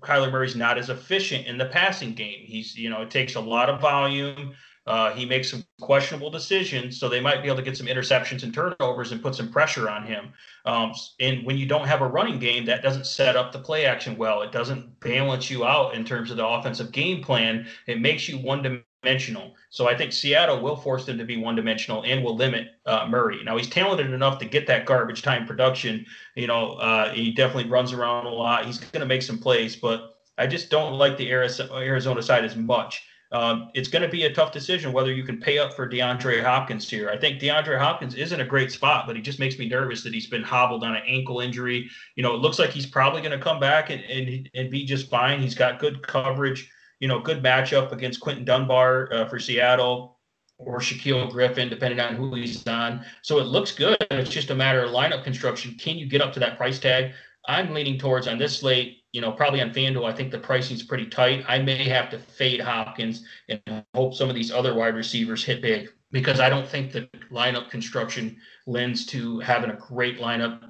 Kyler 0.01 0.31
Murray's 0.31 0.55
not 0.55 0.77
as 0.77 0.89
efficient 0.89 1.47
in 1.47 1.57
the 1.57 1.65
passing 1.65 2.13
game. 2.13 2.43
He's, 2.45 2.75
you 2.75 2.89
know, 2.89 3.01
it 3.01 3.11
takes 3.11 3.35
a 3.35 3.41
lot 3.41 3.69
of 3.69 3.81
volume. 3.81 4.53
Uh, 4.87 5.11
he 5.11 5.25
makes 5.25 5.51
some 5.51 5.65
questionable 5.81 6.29
decisions, 6.29 6.97
so 6.97 7.09
they 7.09 7.19
might 7.19 7.41
be 7.41 7.47
able 7.47 7.57
to 7.57 7.61
get 7.61 7.75
some 7.75 7.87
interceptions 7.87 8.43
and 8.43 8.53
turnovers 8.53 9.11
and 9.11 9.21
put 9.21 9.35
some 9.35 9.51
pressure 9.51 9.89
on 9.89 10.05
him. 10.05 10.31
Um, 10.65 10.93
and 11.19 11.45
when 11.45 11.57
you 11.57 11.65
don't 11.65 11.87
have 11.87 12.01
a 12.01 12.07
running 12.07 12.39
game, 12.39 12.65
that 12.65 12.81
doesn't 12.81 13.05
set 13.05 13.35
up 13.35 13.51
the 13.51 13.59
play 13.59 13.85
action 13.85 14.17
well. 14.17 14.41
It 14.43 14.53
doesn't 14.53 14.99
balance 15.01 15.49
you 15.49 15.65
out 15.65 15.93
in 15.93 16.05
terms 16.05 16.31
of 16.31 16.37
the 16.37 16.47
offensive 16.47 16.93
game 16.93 17.21
plan. 17.21 17.67
It 17.85 17.99
makes 17.99 18.29
you 18.29 18.37
one 18.37 18.63
dimensional. 19.03 19.55
So 19.69 19.89
I 19.89 19.95
think 19.97 20.13
Seattle 20.13 20.61
will 20.61 20.77
force 20.77 21.05
them 21.05 21.17
to 21.17 21.25
be 21.25 21.35
one 21.35 21.55
dimensional 21.55 22.03
and 22.03 22.23
will 22.23 22.35
limit 22.35 22.69
uh, 22.85 23.07
Murray. 23.09 23.43
Now 23.43 23.57
he's 23.57 23.69
talented 23.69 24.11
enough 24.11 24.39
to 24.39 24.45
get 24.45 24.67
that 24.67 24.85
garbage 24.85 25.21
time 25.21 25.45
production. 25.45 26.05
You 26.35 26.47
know, 26.47 26.73
uh, 26.75 27.11
he 27.11 27.31
definitely 27.31 27.69
runs 27.69 27.91
around 27.91 28.25
a 28.25 28.29
lot. 28.29 28.65
He's 28.65 28.77
going 28.77 29.01
to 29.01 29.05
make 29.05 29.21
some 29.21 29.37
plays, 29.37 29.75
but 29.75 30.13
I 30.37 30.47
just 30.47 30.69
don't 30.69 30.93
like 30.93 31.17
the 31.17 31.29
Arizona 31.31 32.21
side 32.21 32.45
as 32.45 32.55
much. 32.55 33.03
Um, 33.31 33.69
it's 33.73 33.89
going 33.89 34.03
to 34.03 34.07
be 34.07 34.23
a 34.23 34.33
tough 34.33 34.51
decision 34.51 34.93
whether 34.93 35.11
you 35.11 35.23
can 35.23 35.39
pay 35.39 35.57
up 35.57 35.73
for 35.73 35.87
DeAndre 35.87 36.41
Hopkins 36.41 36.89
here. 36.89 37.09
I 37.09 37.17
think 37.17 37.41
DeAndre 37.41 37.77
Hopkins 37.77 38.15
is 38.15 38.31
in 38.31 38.41
a 38.41 38.45
great 38.45 38.71
spot, 38.71 39.05
but 39.05 39.15
he 39.15 39.21
just 39.21 39.39
makes 39.39 39.59
me 39.59 39.67
nervous 39.67 40.03
that 40.03 40.13
he's 40.13 40.27
been 40.27 40.43
hobbled 40.43 40.83
on 40.83 40.95
an 40.95 41.03
ankle 41.05 41.41
injury. 41.41 41.89
You 42.15 42.23
know, 42.23 42.33
it 42.33 42.39
looks 42.39 42.57
like 42.57 42.69
he's 42.69 42.85
probably 42.85 43.21
going 43.21 43.37
to 43.37 43.43
come 43.43 43.59
back 43.59 43.89
and, 43.89 44.01
and, 44.03 44.49
and 44.55 44.71
be 44.71 44.85
just 44.85 45.09
fine. 45.09 45.41
He's 45.41 45.55
got 45.55 45.79
good 45.79 46.05
coverage, 46.05 46.71
you 46.99 47.07
know, 47.07 47.19
good 47.19 47.43
matchup 47.43 47.91
against 47.91 48.21
Quinton 48.21 48.45
Dunbar 48.45 49.13
uh, 49.13 49.25
for 49.27 49.39
Seattle 49.39 50.17
or 50.57 50.79
Shaquill 50.79 51.29
Griffin, 51.29 51.69
depending 51.69 51.99
on 51.99 52.15
who 52.15 52.33
he's 52.33 52.65
on. 52.65 53.05
So 53.21 53.39
it 53.39 53.45
looks 53.45 53.71
good. 53.71 53.97
It's 54.09 54.29
just 54.29 54.49
a 54.49 54.55
matter 54.55 54.83
of 54.83 54.91
lineup 54.91 55.23
construction. 55.23 55.75
Can 55.77 55.97
you 55.97 56.07
get 56.07 56.21
up 56.21 56.33
to 56.33 56.39
that 56.39 56.57
price 56.57 56.79
tag? 56.79 57.11
I'm 57.47 57.73
leaning 57.73 57.99
towards 57.99 58.27
on 58.27 58.37
this 58.37 58.59
slate 58.59 59.03
you 59.17 59.21
know, 59.21 59.31
probably 59.31 59.61
on 59.61 59.71
FanDuel, 59.71 60.07
I 60.07 60.13
think 60.13 60.29
the 60.29 60.37
pricing 60.37 60.75
is 60.75 60.83
pretty 60.83 61.07
tight. 61.07 61.43
I 61.47 61.57
may 61.57 61.89
have 61.89 62.11
to 62.11 62.19
fade 62.19 62.61
Hopkins 62.61 63.25
and 63.49 63.59
hope 63.95 64.13
some 64.13 64.29
of 64.29 64.35
these 64.35 64.51
other 64.51 64.75
wide 64.75 64.93
receivers 64.93 65.43
hit 65.43 65.59
big 65.59 65.91
because 66.11 66.39
I 66.39 66.49
don't 66.49 66.67
think 66.67 66.91
the 66.91 67.09
lineup 67.31 67.71
construction 67.71 68.37
lends 68.67 69.07
to 69.07 69.39
having 69.39 69.71
a 69.71 69.75
great 69.75 70.19
lineup 70.19 70.69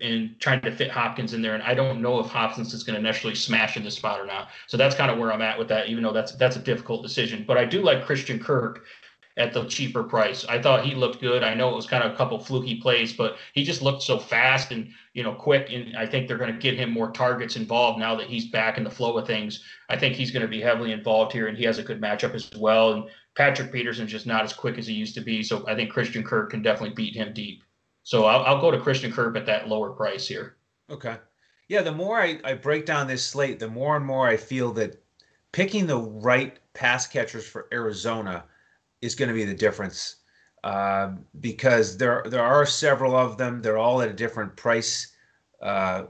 and 0.00 0.34
trying 0.40 0.62
to 0.62 0.72
fit 0.72 0.90
Hopkins 0.90 1.32
in 1.32 1.42
there. 1.42 1.54
And 1.54 1.62
I 1.62 1.74
don't 1.74 2.02
know 2.02 2.18
if 2.18 2.26
Hopkins 2.26 2.74
is 2.74 2.82
going 2.82 2.96
to 2.96 3.00
necessarily 3.00 3.36
smash 3.36 3.76
in 3.76 3.84
this 3.84 3.94
spot 3.94 4.18
or 4.18 4.26
not. 4.26 4.48
So 4.66 4.76
that's 4.76 4.96
kind 4.96 5.08
of 5.08 5.16
where 5.18 5.32
I'm 5.32 5.40
at 5.40 5.56
with 5.56 5.68
that, 5.68 5.88
even 5.88 6.02
though 6.02 6.12
that's 6.12 6.32
that's 6.32 6.56
a 6.56 6.58
difficult 6.58 7.04
decision. 7.04 7.44
But 7.46 7.56
I 7.56 7.64
do 7.64 7.82
like 7.82 8.04
Christian 8.04 8.40
Kirk 8.40 8.84
at 9.38 9.52
the 9.52 9.64
cheaper 9.64 10.02
price. 10.02 10.46
I 10.46 10.60
thought 10.60 10.84
he 10.84 10.94
looked 10.94 11.20
good. 11.20 11.42
I 11.42 11.52
know 11.52 11.70
it 11.70 11.76
was 11.76 11.86
kind 11.86 12.02
of 12.02 12.12
a 12.12 12.16
couple 12.16 12.38
fluky 12.38 12.80
plays, 12.80 13.12
but 13.12 13.36
he 13.52 13.64
just 13.64 13.82
looked 13.82 14.02
so 14.02 14.18
fast 14.18 14.72
and 14.72 14.90
you 15.12 15.22
know 15.22 15.34
quick. 15.34 15.70
And 15.70 15.96
I 15.96 16.06
think 16.06 16.26
they're 16.26 16.38
going 16.38 16.52
to 16.52 16.58
get 16.58 16.78
him 16.78 16.90
more 16.90 17.10
targets 17.10 17.56
involved 17.56 17.98
now 17.98 18.14
that 18.16 18.28
he's 18.28 18.46
back 18.46 18.78
in 18.78 18.84
the 18.84 18.90
flow 18.90 19.16
of 19.18 19.26
things. 19.26 19.62
I 19.90 19.96
think 19.98 20.14
he's 20.14 20.30
going 20.30 20.42
to 20.42 20.48
be 20.48 20.60
heavily 20.60 20.92
involved 20.92 21.32
here, 21.32 21.48
and 21.48 21.58
he 21.58 21.64
has 21.64 21.78
a 21.78 21.82
good 21.82 22.00
matchup 22.00 22.34
as 22.34 22.50
well. 22.56 22.92
And 22.94 23.04
Patrick 23.36 23.70
Peterson's 23.70 24.10
just 24.10 24.26
not 24.26 24.44
as 24.44 24.54
quick 24.54 24.78
as 24.78 24.86
he 24.86 24.94
used 24.94 25.14
to 25.16 25.20
be, 25.20 25.42
so 25.42 25.66
I 25.68 25.74
think 25.74 25.92
Christian 25.92 26.24
Kirk 26.24 26.50
can 26.50 26.62
definitely 26.62 26.94
beat 26.94 27.14
him 27.14 27.34
deep. 27.34 27.62
So 28.04 28.24
I'll, 28.24 28.42
I'll 28.44 28.60
go 28.60 28.70
to 28.70 28.80
Christian 28.80 29.12
Kirk 29.12 29.36
at 29.36 29.46
that 29.46 29.68
lower 29.68 29.90
price 29.90 30.26
here. 30.26 30.56
Okay. 30.88 31.16
Yeah, 31.68 31.82
the 31.82 31.92
more 31.92 32.18
I, 32.20 32.38
I 32.44 32.54
break 32.54 32.86
down 32.86 33.08
this 33.08 33.26
slate, 33.26 33.58
the 33.58 33.68
more 33.68 33.96
and 33.96 34.06
more 34.06 34.28
I 34.28 34.36
feel 34.36 34.72
that 34.74 35.02
picking 35.52 35.86
the 35.86 35.98
right 35.98 36.58
pass 36.72 37.06
catchers 37.06 37.46
for 37.46 37.66
Arizona– 37.70 38.44
is 39.02 39.14
going 39.14 39.28
to 39.28 39.34
be 39.34 39.44
the 39.44 39.54
difference 39.54 40.16
uh, 40.64 41.12
because 41.40 41.96
there 41.96 42.24
there 42.26 42.42
are 42.42 42.66
several 42.66 43.14
of 43.14 43.38
them. 43.38 43.62
They're 43.62 43.78
all 43.78 44.02
at 44.02 44.08
a 44.08 44.12
different 44.12 44.56
price 44.56 45.12
uh, 45.62 46.04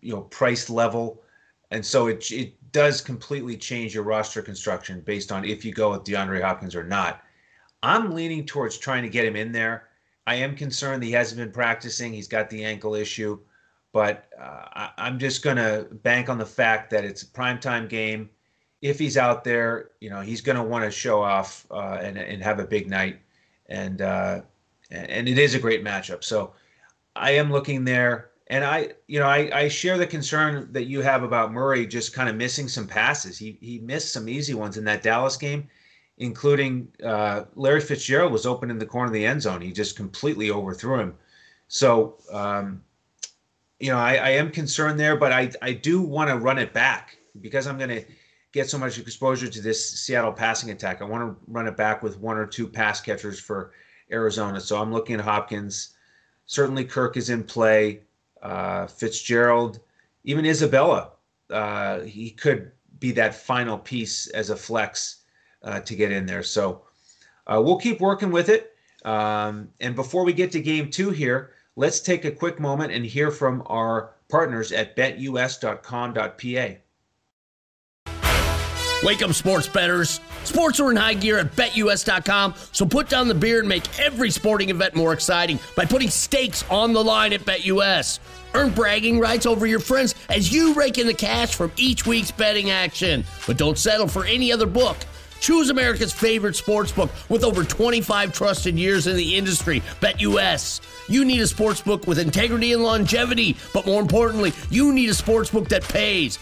you 0.00 0.14
know 0.14 0.22
price 0.22 0.70
level, 0.70 1.22
and 1.70 1.84
so 1.84 2.06
it 2.06 2.30
it 2.30 2.54
does 2.72 3.00
completely 3.00 3.56
change 3.56 3.94
your 3.94 4.04
roster 4.04 4.42
construction 4.42 5.00
based 5.00 5.32
on 5.32 5.44
if 5.44 5.64
you 5.64 5.72
go 5.72 5.90
with 5.90 6.04
DeAndre 6.04 6.42
Hopkins 6.42 6.74
or 6.74 6.84
not. 6.84 7.22
I'm 7.82 8.12
leaning 8.12 8.44
towards 8.44 8.76
trying 8.76 9.02
to 9.02 9.08
get 9.08 9.24
him 9.24 9.36
in 9.36 9.52
there. 9.52 9.88
I 10.26 10.34
am 10.36 10.56
concerned 10.56 11.02
that 11.02 11.06
he 11.06 11.12
hasn't 11.12 11.38
been 11.38 11.52
practicing. 11.52 12.12
He's 12.12 12.28
got 12.28 12.50
the 12.50 12.64
ankle 12.64 12.94
issue, 12.94 13.38
but 13.92 14.28
uh, 14.38 14.90
I, 14.98 15.08
am 15.08 15.18
just 15.18 15.42
going 15.42 15.56
to 15.56 15.86
bank 16.02 16.28
on 16.28 16.38
the 16.38 16.46
fact 16.46 16.90
that 16.90 17.04
it's 17.04 17.22
a 17.22 17.26
primetime 17.26 17.88
game. 17.88 18.28
If 18.80 18.98
he's 18.98 19.16
out 19.16 19.44
there, 19.44 19.90
you 20.00 20.10
know, 20.10 20.20
he's 20.20 20.40
going 20.40 20.56
to 20.56 20.62
want 20.62 20.84
to 20.84 20.90
show 20.90 21.22
off 21.22 21.66
uh, 21.70 21.98
and, 22.00 22.16
and 22.16 22.42
have 22.42 22.60
a 22.60 22.64
big 22.64 22.88
night. 22.88 23.18
And, 23.68 24.02
uh, 24.02 24.42
and 24.90 25.28
it 25.28 25.38
is 25.38 25.54
a 25.54 25.58
great 25.58 25.84
matchup. 25.84 26.24
So 26.24 26.52
I 27.16 27.32
am 27.32 27.52
looking 27.52 27.84
there. 27.84 28.30
And 28.50 28.64
I, 28.64 28.92
you 29.08 29.20
know, 29.20 29.26
I, 29.26 29.50
I 29.52 29.68
share 29.68 29.98
the 29.98 30.06
concern 30.06 30.72
that 30.72 30.84
you 30.84 31.02
have 31.02 31.22
about 31.22 31.52
Murray 31.52 31.86
just 31.86 32.14
kind 32.14 32.30
of 32.30 32.36
missing 32.36 32.66
some 32.66 32.86
passes. 32.86 33.36
He 33.36 33.58
he 33.60 33.78
missed 33.80 34.10
some 34.10 34.26
easy 34.26 34.54
ones 34.54 34.78
in 34.78 34.84
that 34.84 35.02
Dallas 35.02 35.36
game, 35.36 35.68
including 36.16 36.88
uh, 37.04 37.44
Larry 37.56 37.82
Fitzgerald 37.82 38.32
was 38.32 38.46
open 38.46 38.70
in 38.70 38.78
the 38.78 38.86
corner 38.86 39.08
of 39.08 39.12
the 39.12 39.26
end 39.26 39.42
zone. 39.42 39.60
He 39.60 39.70
just 39.70 39.96
completely 39.96 40.50
overthrew 40.50 40.98
him. 40.98 41.14
So, 41.68 42.16
um, 42.32 42.82
you 43.80 43.90
know, 43.90 43.98
I, 43.98 44.14
I 44.14 44.30
am 44.30 44.50
concerned 44.50 44.98
there, 44.98 45.16
but 45.16 45.30
I 45.30 45.50
I 45.60 45.72
do 45.72 46.00
want 46.00 46.30
to 46.30 46.36
run 46.38 46.56
it 46.56 46.72
back 46.72 47.18
because 47.42 47.66
I'm 47.66 47.76
going 47.76 47.90
to 47.90 48.04
get 48.52 48.68
so 48.68 48.78
much 48.78 48.98
exposure 48.98 49.48
to 49.48 49.60
this 49.60 50.00
Seattle 50.00 50.32
passing 50.32 50.70
attack. 50.70 51.02
I 51.02 51.04
want 51.04 51.22
to 51.22 51.36
run 51.50 51.66
it 51.66 51.76
back 51.76 52.02
with 52.02 52.18
one 52.18 52.36
or 52.36 52.46
two 52.46 52.66
pass 52.66 53.00
catchers 53.00 53.38
for 53.38 53.72
Arizona. 54.10 54.60
So 54.60 54.80
I'm 54.80 54.92
looking 54.92 55.16
at 55.16 55.24
Hopkins. 55.24 55.94
Certainly, 56.46 56.84
Kirk 56.84 57.16
is 57.16 57.30
in 57.30 57.44
play 57.44 58.00
uh, 58.42 58.86
Fitzgerald, 58.86 59.80
even 60.24 60.46
Isabella. 60.46 61.12
Uh, 61.50 62.00
he 62.00 62.30
could 62.30 62.72
be 62.98 63.12
that 63.12 63.34
final 63.34 63.78
piece 63.78 64.26
as 64.28 64.50
a 64.50 64.56
flex 64.56 65.22
uh, 65.62 65.80
to 65.80 65.94
get 65.94 66.12
in 66.12 66.26
there. 66.26 66.42
So 66.42 66.82
uh, 67.46 67.60
we'll 67.62 67.78
keep 67.78 68.00
working 68.00 68.30
with 68.30 68.48
it. 68.48 68.74
Um, 69.04 69.68
and 69.80 69.94
before 69.94 70.24
we 70.24 70.32
get 70.32 70.50
to 70.52 70.60
game 70.60 70.90
two 70.90 71.10
here, 71.10 71.52
let's 71.76 72.00
take 72.00 72.24
a 72.24 72.30
quick 72.30 72.58
moment 72.58 72.92
and 72.92 73.04
hear 73.04 73.30
from 73.30 73.62
our 73.66 74.14
partners 74.28 74.72
at 74.72 74.96
betus.com.pa. 74.96 76.78
Wake 79.04 79.22
up, 79.22 79.32
sports 79.32 79.68
betters. 79.68 80.20
Sports 80.42 80.80
are 80.80 80.90
in 80.90 80.96
high 80.96 81.14
gear 81.14 81.38
at 81.38 81.54
betus.com, 81.54 82.54
so 82.72 82.84
put 82.84 83.08
down 83.08 83.28
the 83.28 83.34
beer 83.34 83.60
and 83.60 83.68
make 83.68 83.98
every 84.00 84.30
sporting 84.30 84.70
event 84.70 84.96
more 84.96 85.12
exciting 85.12 85.60
by 85.76 85.84
putting 85.84 86.10
stakes 86.10 86.64
on 86.68 86.92
the 86.92 87.02
line 87.02 87.32
at 87.32 87.42
BetUS. 87.42 88.18
Earn 88.54 88.70
bragging 88.70 89.20
rights 89.20 89.46
over 89.46 89.66
your 89.66 89.78
friends 89.78 90.16
as 90.28 90.52
you 90.52 90.74
rake 90.74 90.98
in 90.98 91.06
the 91.06 91.14
cash 91.14 91.54
from 91.54 91.70
each 91.76 92.06
week's 92.06 92.32
betting 92.32 92.70
action. 92.70 93.24
But 93.46 93.56
don't 93.56 93.78
settle 93.78 94.08
for 94.08 94.24
any 94.24 94.50
other 94.50 94.66
book. 94.66 94.96
Choose 95.40 95.70
America's 95.70 96.12
favorite 96.12 96.56
sports 96.56 96.90
book 96.90 97.10
with 97.28 97.44
over 97.44 97.62
25 97.62 98.32
trusted 98.32 98.76
years 98.76 99.06
in 99.06 99.16
the 99.16 99.36
industry, 99.36 99.80
BetUS. 100.00 100.80
You 101.08 101.24
need 101.24 101.40
a 101.40 101.46
sports 101.46 101.80
book 101.80 102.08
with 102.08 102.18
integrity 102.18 102.72
and 102.72 102.82
longevity, 102.82 103.56
but 103.72 103.86
more 103.86 104.00
importantly, 104.00 104.52
you 104.70 104.92
need 104.92 105.08
a 105.08 105.14
sports 105.14 105.50
book 105.50 105.68
that 105.68 105.84
pays. 105.84 106.38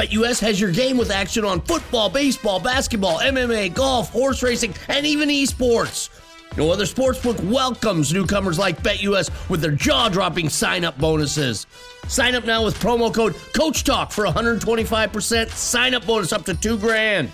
BetUS 0.00 0.40
has 0.40 0.58
your 0.58 0.72
game 0.72 0.96
with 0.96 1.10
action 1.10 1.44
on 1.44 1.60
football, 1.60 2.08
baseball, 2.08 2.58
basketball, 2.58 3.18
MMA, 3.18 3.74
golf, 3.74 4.08
horse 4.08 4.42
racing, 4.42 4.72
and 4.88 5.04
even 5.04 5.28
esports. 5.28 6.08
No 6.56 6.70
other 6.70 6.86
sportsbook 6.86 7.38
welcomes 7.44 8.10
newcomers 8.10 8.58
like 8.58 8.82
BetUS 8.82 9.28
with 9.50 9.60
their 9.60 9.72
jaw-dropping 9.72 10.48
sign-up 10.48 10.98
bonuses. 10.98 11.66
Sign 12.08 12.34
up 12.34 12.46
now 12.46 12.64
with 12.64 12.78
promo 12.78 13.12
code 13.12 13.34
Coach 13.52 13.84
Talk 13.84 14.10
for 14.10 14.24
125% 14.24 15.50
sign-up 15.50 16.06
bonus 16.06 16.32
up 16.32 16.46
to 16.46 16.54
two 16.54 16.78
grand. 16.78 17.30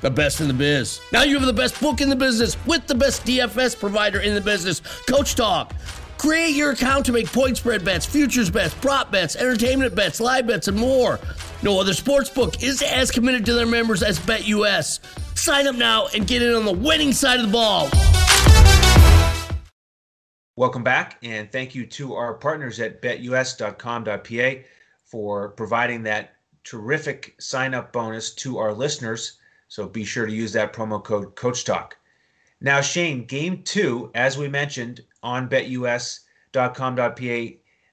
The 0.00 0.10
best 0.10 0.40
in 0.40 0.48
the 0.48 0.54
biz. 0.54 1.00
Now 1.12 1.22
you 1.22 1.38
have 1.38 1.46
the 1.46 1.52
best 1.52 1.80
book 1.80 2.00
in 2.00 2.08
the 2.08 2.16
business 2.16 2.56
with 2.66 2.88
the 2.88 2.94
best 2.96 3.24
DFS 3.24 3.78
provider 3.78 4.18
in 4.18 4.34
the 4.34 4.40
business, 4.40 4.80
Coach 5.06 5.36
Talk. 5.36 5.72
Create 6.20 6.54
your 6.54 6.72
account 6.72 7.06
to 7.06 7.12
make 7.12 7.32
point 7.32 7.56
spread 7.56 7.82
bets, 7.82 8.04
futures 8.04 8.50
bets, 8.50 8.74
prop 8.74 9.10
bets, 9.10 9.36
entertainment 9.36 9.94
bets, 9.94 10.20
live 10.20 10.46
bets, 10.46 10.68
and 10.68 10.76
more. 10.76 11.18
No 11.62 11.80
other 11.80 11.92
sportsbook 11.92 12.62
is 12.62 12.82
as 12.82 13.10
committed 13.10 13.46
to 13.46 13.54
their 13.54 13.64
members 13.64 14.02
as 14.02 14.18
BetUS. 14.18 15.00
Sign 15.34 15.66
up 15.66 15.76
now 15.76 16.08
and 16.08 16.26
get 16.26 16.42
in 16.42 16.52
on 16.52 16.66
the 16.66 16.74
winning 16.74 17.14
side 17.14 17.40
of 17.40 17.46
the 17.46 17.52
ball. 17.52 17.88
Welcome 20.56 20.84
back, 20.84 21.16
and 21.22 21.50
thank 21.50 21.74
you 21.74 21.86
to 21.86 22.12
our 22.12 22.34
partners 22.34 22.80
at 22.80 23.00
betus.com.pa 23.00 24.62
for 25.06 25.48
providing 25.48 26.02
that 26.02 26.34
terrific 26.64 27.34
sign 27.40 27.72
up 27.72 27.94
bonus 27.94 28.34
to 28.34 28.58
our 28.58 28.74
listeners. 28.74 29.38
So 29.68 29.88
be 29.88 30.04
sure 30.04 30.26
to 30.26 30.32
use 30.34 30.52
that 30.52 30.74
promo 30.74 31.02
code 31.02 31.34
Coach 31.34 31.64
Talk. 31.64 31.96
Now, 32.60 32.82
Shane, 32.82 33.24
game 33.24 33.62
two, 33.62 34.10
as 34.14 34.36
we 34.36 34.46
mentioned 34.46 35.00
on 35.22 35.48
betus.com.pa, 35.48 37.10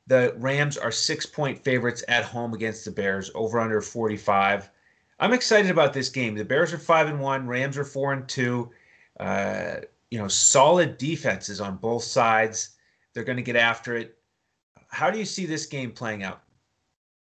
the 0.07 0.33
Rams 0.37 0.77
are 0.77 0.91
six 0.91 1.25
point 1.25 1.63
favorites 1.63 2.03
at 2.07 2.23
home 2.23 2.53
against 2.53 2.85
the 2.85 2.91
Bears, 2.91 3.29
over 3.35 3.59
under 3.59 3.81
45. 3.81 4.69
I'm 5.19 5.33
excited 5.33 5.71
about 5.71 5.93
this 5.93 6.09
game. 6.09 6.35
The 6.35 6.45
Bears 6.45 6.73
are 6.73 6.77
five 6.77 7.07
and 7.07 7.19
one, 7.19 7.47
Rams 7.47 7.77
are 7.77 7.83
four 7.83 8.13
and 8.13 8.27
two. 8.27 8.71
Uh, 9.19 9.77
you 10.09 10.17
know, 10.17 10.27
solid 10.27 10.97
defenses 10.97 11.59
on 11.59 11.77
both 11.77 12.03
sides. 12.03 12.75
They're 13.13 13.23
going 13.23 13.37
to 13.37 13.43
get 13.43 13.55
after 13.55 13.97
it. 13.97 14.17
How 14.89 15.09
do 15.09 15.19
you 15.19 15.25
see 15.25 15.45
this 15.45 15.65
game 15.65 15.91
playing 15.91 16.23
out? 16.23 16.43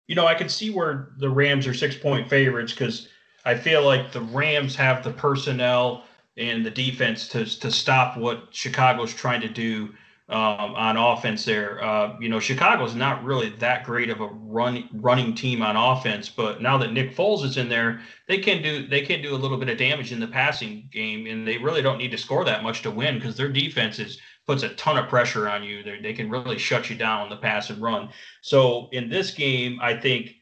You 0.08 0.14
know, 0.14 0.26
I 0.26 0.34
can 0.34 0.48
see 0.48 0.70
where 0.70 1.10
the 1.18 1.30
Rams 1.30 1.66
are 1.66 1.74
six 1.74 1.96
point 1.96 2.28
favorites 2.28 2.72
because 2.72 3.08
I 3.44 3.54
feel 3.54 3.82
like 3.84 4.12
the 4.12 4.20
Rams 4.20 4.76
have 4.76 5.02
the 5.02 5.12
personnel 5.12 6.04
and 6.36 6.64
the 6.64 6.70
defense 6.70 7.28
to 7.28 7.44
to 7.60 7.70
stop 7.70 8.16
what 8.16 8.48
Chicago's 8.50 9.14
trying 9.14 9.40
to 9.40 9.48
do 9.48 9.94
um, 10.28 10.74
on 10.74 10.96
offense 10.96 11.44
there. 11.44 11.82
Uh, 11.82 12.16
you 12.20 12.28
know, 12.28 12.40
Chicago's 12.40 12.94
not 12.94 13.22
really 13.24 13.50
that 13.50 13.84
great 13.84 14.10
of 14.10 14.20
a 14.20 14.26
run 14.26 14.88
running 14.92 15.34
team 15.34 15.62
on 15.62 15.76
offense, 15.76 16.28
but 16.28 16.60
now 16.60 16.76
that 16.78 16.92
Nick 16.92 17.14
Foles 17.14 17.44
is 17.44 17.56
in 17.56 17.68
there, 17.68 18.00
they 18.26 18.38
can 18.38 18.62
do 18.62 18.86
they 18.88 19.02
can 19.02 19.22
do 19.22 19.34
a 19.34 19.38
little 19.38 19.56
bit 19.56 19.68
of 19.68 19.78
damage 19.78 20.12
in 20.12 20.20
the 20.20 20.26
passing 20.26 20.88
game, 20.90 21.26
and 21.26 21.46
they 21.46 21.58
really 21.58 21.82
don't 21.82 21.98
need 21.98 22.10
to 22.10 22.18
score 22.18 22.44
that 22.44 22.62
much 22.62 22.82
to 22.82 22.90
win 22.90 23.16
because 23.16 23.36
their 23.36 23.48
defense 23.48 23.98
is 23.98 24.18
puts 24.46 24.62
a 24.62 24.68
ton 24.70 24.96
of 24.98 25.08
pressure 25.08 25.48
on 25.48 25.62
you. 25.62 25.82
They 25.82 26.00
they 26.00 26.12
can 26.12 26.28
really 26.28 26.58
shut 26.58 26.90
you 26.90 26.96
down 26.96 27.22
on 27.22 27.30
the 27.30 27.36
pass 27.36 27.70
and 27.70 27.80
run. 27.80 28.08
So 28.40 28.88
in 28.92 29.08
this 29.08 29.30
game, 29.30 29.78
I 29.80 29.94
think 29.96 30.35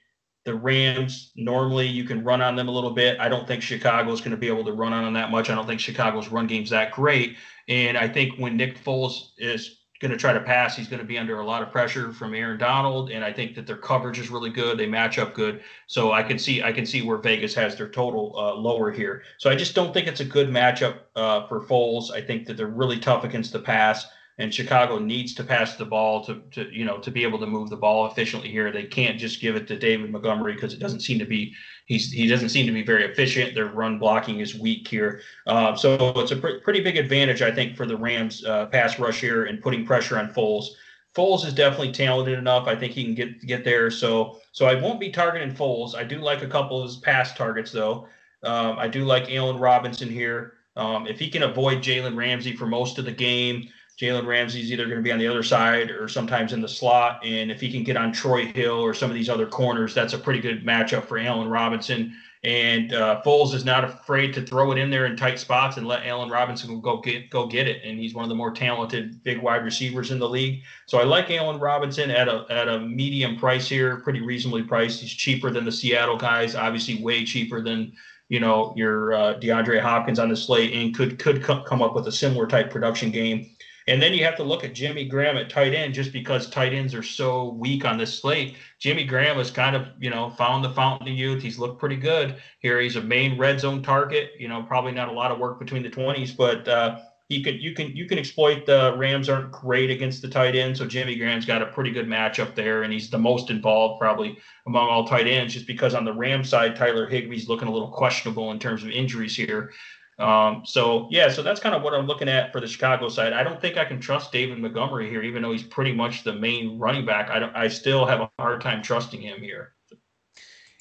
the 0.45 0.55
Rams 0.55 1.33
normally 1.37 1.87
you 1.87 2.05
can 2.05 2.23
run 2.23 2.43
on 2.43 2.55
them 2.55 2.69
a 2.69 2.71
little 2.71 2.91
bit. 2.91 3.19
I 3.19 3.29
don't 3.29 3.47
think 3.47 3.63
Chicago 3.63 4.13
is 4.13 4.21
going 4.21 4.33
to 4.33 4.37
be 4.37 4.49
able 4.49 4.65
to 4.65 4.73
run 4.73 4.93
on 4.93 5.05
them 5.05 5.15
that 5.15 5.31
much. 5.31 5.51
I 5.51 5.55
don't 5.55 5.67
think 5.67 5.81
Chicago's 5.81 6.29
run 6.29 6.47
game's 6.47 6.71
that 6.71 6.93
great. 6.93 7.37
And 7.69 7.97
I 7.97 8.09
think 8.09 8.37
when 8.37 8.57
Nick 8.57 8.79
Foles 8.83 9.31
is 9.39 9.81
going 10.01 10.13
to 10.13 10.19
try 10.19 10.35
to 10.35 10.41
pass, 10.41 10.77
he's 10.77 10.89
going 10.89 11.01
to 11.01 11.07
be 11.07 11.17
under 11.17 11.41
a 11.41 11.47
lot 11.47 11.63
of 11.63 11.71
pressure 11.71 12.13
from 12.13 12.35
Aaron 12.35 12.59
Donald, 12.59 13.11
and 13.11 13.25
I 13.25 13.33
think 13.33 13.55
that 13.55 13.67
their 13.67 13.77
coverage 13.77 14.19
is 14.19 14.29
really 14.29 14.51
good. 14.51 14.77
They 14.77 14.87
match 14.87 15.19
up 15.19 15.35
good, 15.35 15.63
so 15.87 16.13
I 16.13 16.23
can 16.23 16.39
see 16.39 16.63
I 16.63 16.73
can 16.73 16.85
see 16.85 17.01
where 17.01 17.17
Vegas 17.17 17.55
has 17.55 17.75
their 17.75 17.89
total 17.89 18.35
uh, 18.37 18.55
lower 18.55 18.91
here. 18.91 19.23
So 19.39 19.49
I 19.49 19.57
just 19.57 19.75
don't 19.75 19.95
think 19.95 20.07
it's 20.07 20.21
a 20.21 20.25
good 20.25 20.49
matchup 20.49 20.99
uh, 21.17 21.47
for 21.47 21.63
Foles. 21.63 22.11
I 22.11 22.21
think 22.21 22.47
that 22.47 22.59
they're 22.59 22.67
really 22.67 22.99
tough 22.99 23.25
against 23.25 23.53
the 23.53 23.61
pass 23.61 24.07
and 24.39 24.53
Chicago 24.53 24.99
needs 24.99 25.33
to 25.35 25.45
pass 25.45 25.77
the 25.77 25.85
ball 25.85 26.25
to, 26.25 26.43
to 26.51 26.69
you 26.73 26.85
know 26.85 26.99
to 26.99 27.11
be 27.11 27.23
able 27.23 27.39
to 27.39 27.47
move 27.47 27.71
the 27.71 27.77
ball 27.77 28.07
efficiently 28.07 28.51
here. 28.51 28.73
They 28.73 28.85
can't 28.85 29.19
just 29.19 29.41
give 29.41 29.57
it 29.57 29.67
to 29.69 29.79
David 29.79 30.11
Montgomery 30.11 30.55
because 30.55 30.75
it 30.75 30.81
doesn't 30.81 31.01
seem 31.01 31.19
to 31.19 31.25
be 31.25 31.55
he's 31.87 32.11
he 32.11 32.27
doesn't 32.27 32.49
seem 32.49 32.67
to 32.67 32.73
be 32.73 32.83
very 32.83 33.05
efficient. 33.05 33.55
Their 33.55 33.67
run 33.67 33.99
blocking 33.99 34.41
is 34.41 34.59
weak 34.59 34.89
here, 34.89 35.21
uh, 35.47 35.77
so 35.77 36.13
it's 36.17 36.33
a 36.33 36.37
pr- 36.37 36.59
pretty 36.63 36.81
big 36.81 36.97
advantage 36.97 37.43
I 37.43 37.53
think 37.53 37.77
for 37.77 37.87
the 37.87 37.97
Rams 37.97 38.45
uh, 38.45 38.67
pass 38.67 38.99
rush 38.99 39.21
here 39.21 39.45
and 39.45 39.63
putting 39.63 39.87
pressure 39.87 40.19
on 40.19 40.33
Foles. 40.33 40.67
Foles 41.15 41.47
is 41.47 41.55
definitely 41.55 41.93
talented 41.93 42.37
enough. 42.37 42.67
I 42.67 42.75
think 42.75 42.93
he 42.93 43.05
can 43.05 43.15
get 43.15 43.41
get 43.47 43.65
there. 43.65 43.91
So 43.91 44.41
so 44.51 44.67
I 44.67 44.75
won't 44.75 44.99
be 44.99 45.11
targeting 45.11 45.55
Foles. 45.55 45.95
I 45.95 46.03
do 46.03 46.19
like 46.19 46.43
a 46.43 46.49
couple 46.49 46.81
of 46.81 46.89
his 46.89 46.97
pass 46.97 47.35
targets 47.35 47.71
though. 47.71 48.09
Um, 48.43 48.79
I 48.79 48.89
do 48.89 49.05
like 49.05 49.33
Allen 49.33 49.59
Robinson 49.59 50.11
here. 50.11 50.55
Um, 50.77 51.07
if 51.07 51.21
he 51.21 51.31
can 51.31 51.45
avoid 51.45 51.79
Jalen 51.79 52.17
Ramsey 52.17 52.57
for 52.57 52.67
most 52.67 52.99
of 52.99 53.05
the 53.05 53.13
game, 53.13 53.69
Jalen 54.01 54.27
Ramsey's 54.27 54.73
either 54.73 54.85
going 54.85 54.97
to 54.97 55.03
be 55.03 55.13
on 55.13 55.19
the 55.19 55.29
other 55.29 55.43
side 55.43 55.91
or 55.91 56.09
sometimes 56.09 56.53
in 56.53 56.61
the 56.61 56.69
slot. 56.69 57.21
And 57.25 57.51
if 57.51 57.61
he 57.61 57.71
can 57.71 57.85
get 57.85 57.97
on 57.97 58.13
Troy 58.13 58.47
Hill 58.47 58.81
or 58.81 58.93
some 58.93 59.11
of 59.11 59.15
these 59.15 59.29
other 59.29 59.47
corners, 59.47 59.95
that's 59.95 60.15
a 60.15 60.19
pretty 60.19 60.41
good 60.41 60.65
matchup 60.65 61.05
for 61.05 61.19
Allen 61.19 61.49
Robinson. 61.49 62.15
And 62.43 62.93
uh, 62.93 63.23
Foles 63.25 63.55
is 63.55 63.65
not 63.65 63.85
afraid 63.85 64.35
to 64.35 64.43
throw 64.43 64.71
it 64.73 64.79
in 64.79 64.91
there 64.91 65.07
in 65.07 65.17
tight 65.17 65.39
spots 65.39 65.79
and 65.79 65.87
let 65.87 66.05
Allen 66.07 66.29
Robinson 66.29 66.79
go 66.81 66.99
get 66.99 67.31
go 67.31 67.47
get 67.47 67.67
it. 67.67 67.83
And 67.85 67.99
he's 67.99 68.15
one 68.15 68.25
of 68.25 68.29
the 68.29 68.35
more 68.35 68.51
talented 68.51 69.23
big 69.23 69.39
wide 69.39 69.65
receivers 69.65 70.11
in 70.11 70.19
the 70.19 70.29
league. 70.29 70.63
So 70.87 70.99
I 70.99 71.05
like 71.05 71.31
Allen 71.31 71.59
Robinson 71.59 72.11
at 72.11 72.29
a 72.29 72.45
at 72.51 72.69
a 72.69 72.81
medium 72.81 73.39
price 73.39 73.67
here, 73.67 73.97
pretty 74.01 74.21
reasonably 74.21 74.63
priced. 74.63 75.01
He's 75.01 75.13
cheaper 75.13 75.51
than 75.51 75.65
the 75.65 75.73
Seattle 75.73 76.19
guys, 76.19 76.55
obviously 76.55 77.03
way 77.03 77.25
cheaper 77.25 77.63
than 77.63 77.93
you 78.29 78.41
know 78.41 78.75
your 78.77 79.15
uh, 79.15 79.35
DeAndre 79.39 79.81
Hopkins 79.81 80.19
on 80.19 80.29
the 80.29 80.37
slate, 80.37 80.75
and 80.75 80.95
could 80.95 81.19
could 81.19 81.43
come 81.43 81.81
up 81.81 81.95
with 81.95 82.09
a 82.09 82.13
similar 82.13 82.47
type 82.47 82.71
production 82.71 83.11
game 83.11 83.54
And 83.87 84.01
then 84.01 84.15
you 84.15 84.25
have 84.25 84.37
to 84.37 84.45
look 84.45 84.65
at 84.65 84.75
Jimmy 84.75 85.05
Graham 85.05 85.37
at 85.37 85.51
tight 85.51 85.75
end 85.75 85.95
just 85.95 86.13
because 86.13 86.49
tight 86.49 86.73
ends 86.73 86.95
are 86.95 87.03
so 87.03 87.51
weak 87.51 87.85
on 87.85 87.99
this 87.99 88.19
slate. 88.19 88.57
Jimmy 88.79 89.05
Graham 89.05 89.37
has 89.37 89.51
kind 89.51 89.77
of, 89.77 89.89
you 90.01 90.11
know, 90.11 90.31
found 90.31 90.65
the 90.65 90.71
fountain 90.71 91.09
of 91.09 91.15
youth. 91.15 91.43
He's 91.43 91.59
looked 91.59 91.79
pretty 91.79 91.97
good 91.97 92.37
here. 92.61 92.81
He's 92.81 92.97
a 92.97 93.03
main 93.03 93.39
red 93.39 93.61
zone 93.61 93.83
target. 93.83 94.33
You 94.39 94.49
know, 94.49 94.63
probably 94.63 94.93
not 94.93 95.09
a 95.09 95.13
lot 95.13 95.31
of 95.31 95.39
work 95.39 95.59
between 95.59 95.83
the 95.83 95.91
20s, 95.91 96.35
but 96.37 96.67
uh, 96.67 97.01
he 97.29 97.43
could 97.43 97.61
you 97.61 97.75
can 97.75 97.97
you 97.97 98.07
can 98.07 98.19
exploit 98.19 98.67
the 98.67 98.95
Rams 98.97 99.29
aren't 99.29 99.51
great 99.51 99.91
against 99.91 100.21
the 100.21 100.29
tight 100.29 100.55
end, 100.55 100.77
so 100.77 100.87
Jimmy 100.87 101.17
Graham's 101.17 101.47
got 101.47 101.63
a 101.63 101.67
pretty 101.67 101.91
good 101.91 102.07
matchup 102.07 102.55
there, 102.55 102.83
and 102.83 102.93
he's 102.93 103.09
the 103.09 103.19
most 103.19 103.51
involved 103.51 103.99
probably 103.99 104.39
among 104.67 104.89
all 104.89 105.07
tight 105.07 105.27
ends, 105.27 105.55
just 105.55 105.67
because 105.67 105.95
on 105.95 106.05
the 106.05 106.13
Ram 106.13 106.45
side, 106.45 106.77
Tyler 106.77 107.09
Higbee's 107.09 107.49
looking 107.49 107.69
a 107.69 107.73
little 107.73 107.91
questionable 107.91 108.51
in 108.51 108.59
terms 108.59 108.83
of 108.83 108.91
injuries 108.91 109.35
here. 109.35 109.73
Um, 110.19 110.63
so 110.65 111.09
yeah, 111.11 111.29
so 111.29 111.43
that's 111.43 111.61
kind 111.61 111.75
of 111.75 111.83
what 111.83 111.95
I'm 111.95 112.07
looking 112.07 112.29
at 112.29 112.53
for 112.53 112.61
the 112.61 112.69
Chicago 112.69 113.09
side. 113.09 113.33
I 113.33 113.43
don't 113.43 113.61
think 113.61 113.77
I 113.77 113.85
can 113.85 114.01
trust 114.01 114.31
David 114.31 114.59
Montgomery 114.59 115.11
here, 115.11 115.23
even 115.23 115.43
though 115.43 115.53
he's 115.53 115.65
pretty 115.65 115.93
much 115.93 116.23
the 116.23 116.33
main 116.33 116.79
running 116.79 117.05
back. 117.05 117.31
I 117.31 117.39
don't 117.39 117.55
I 117.57 117.69
still 117.69 118.07
have 118.07 118.21
a 118.21 118.31
hard 118.39 118.61
time 118.61 118.83
trusting 118.83 119.21
him 119.21 119.41
here. 119.41 119.73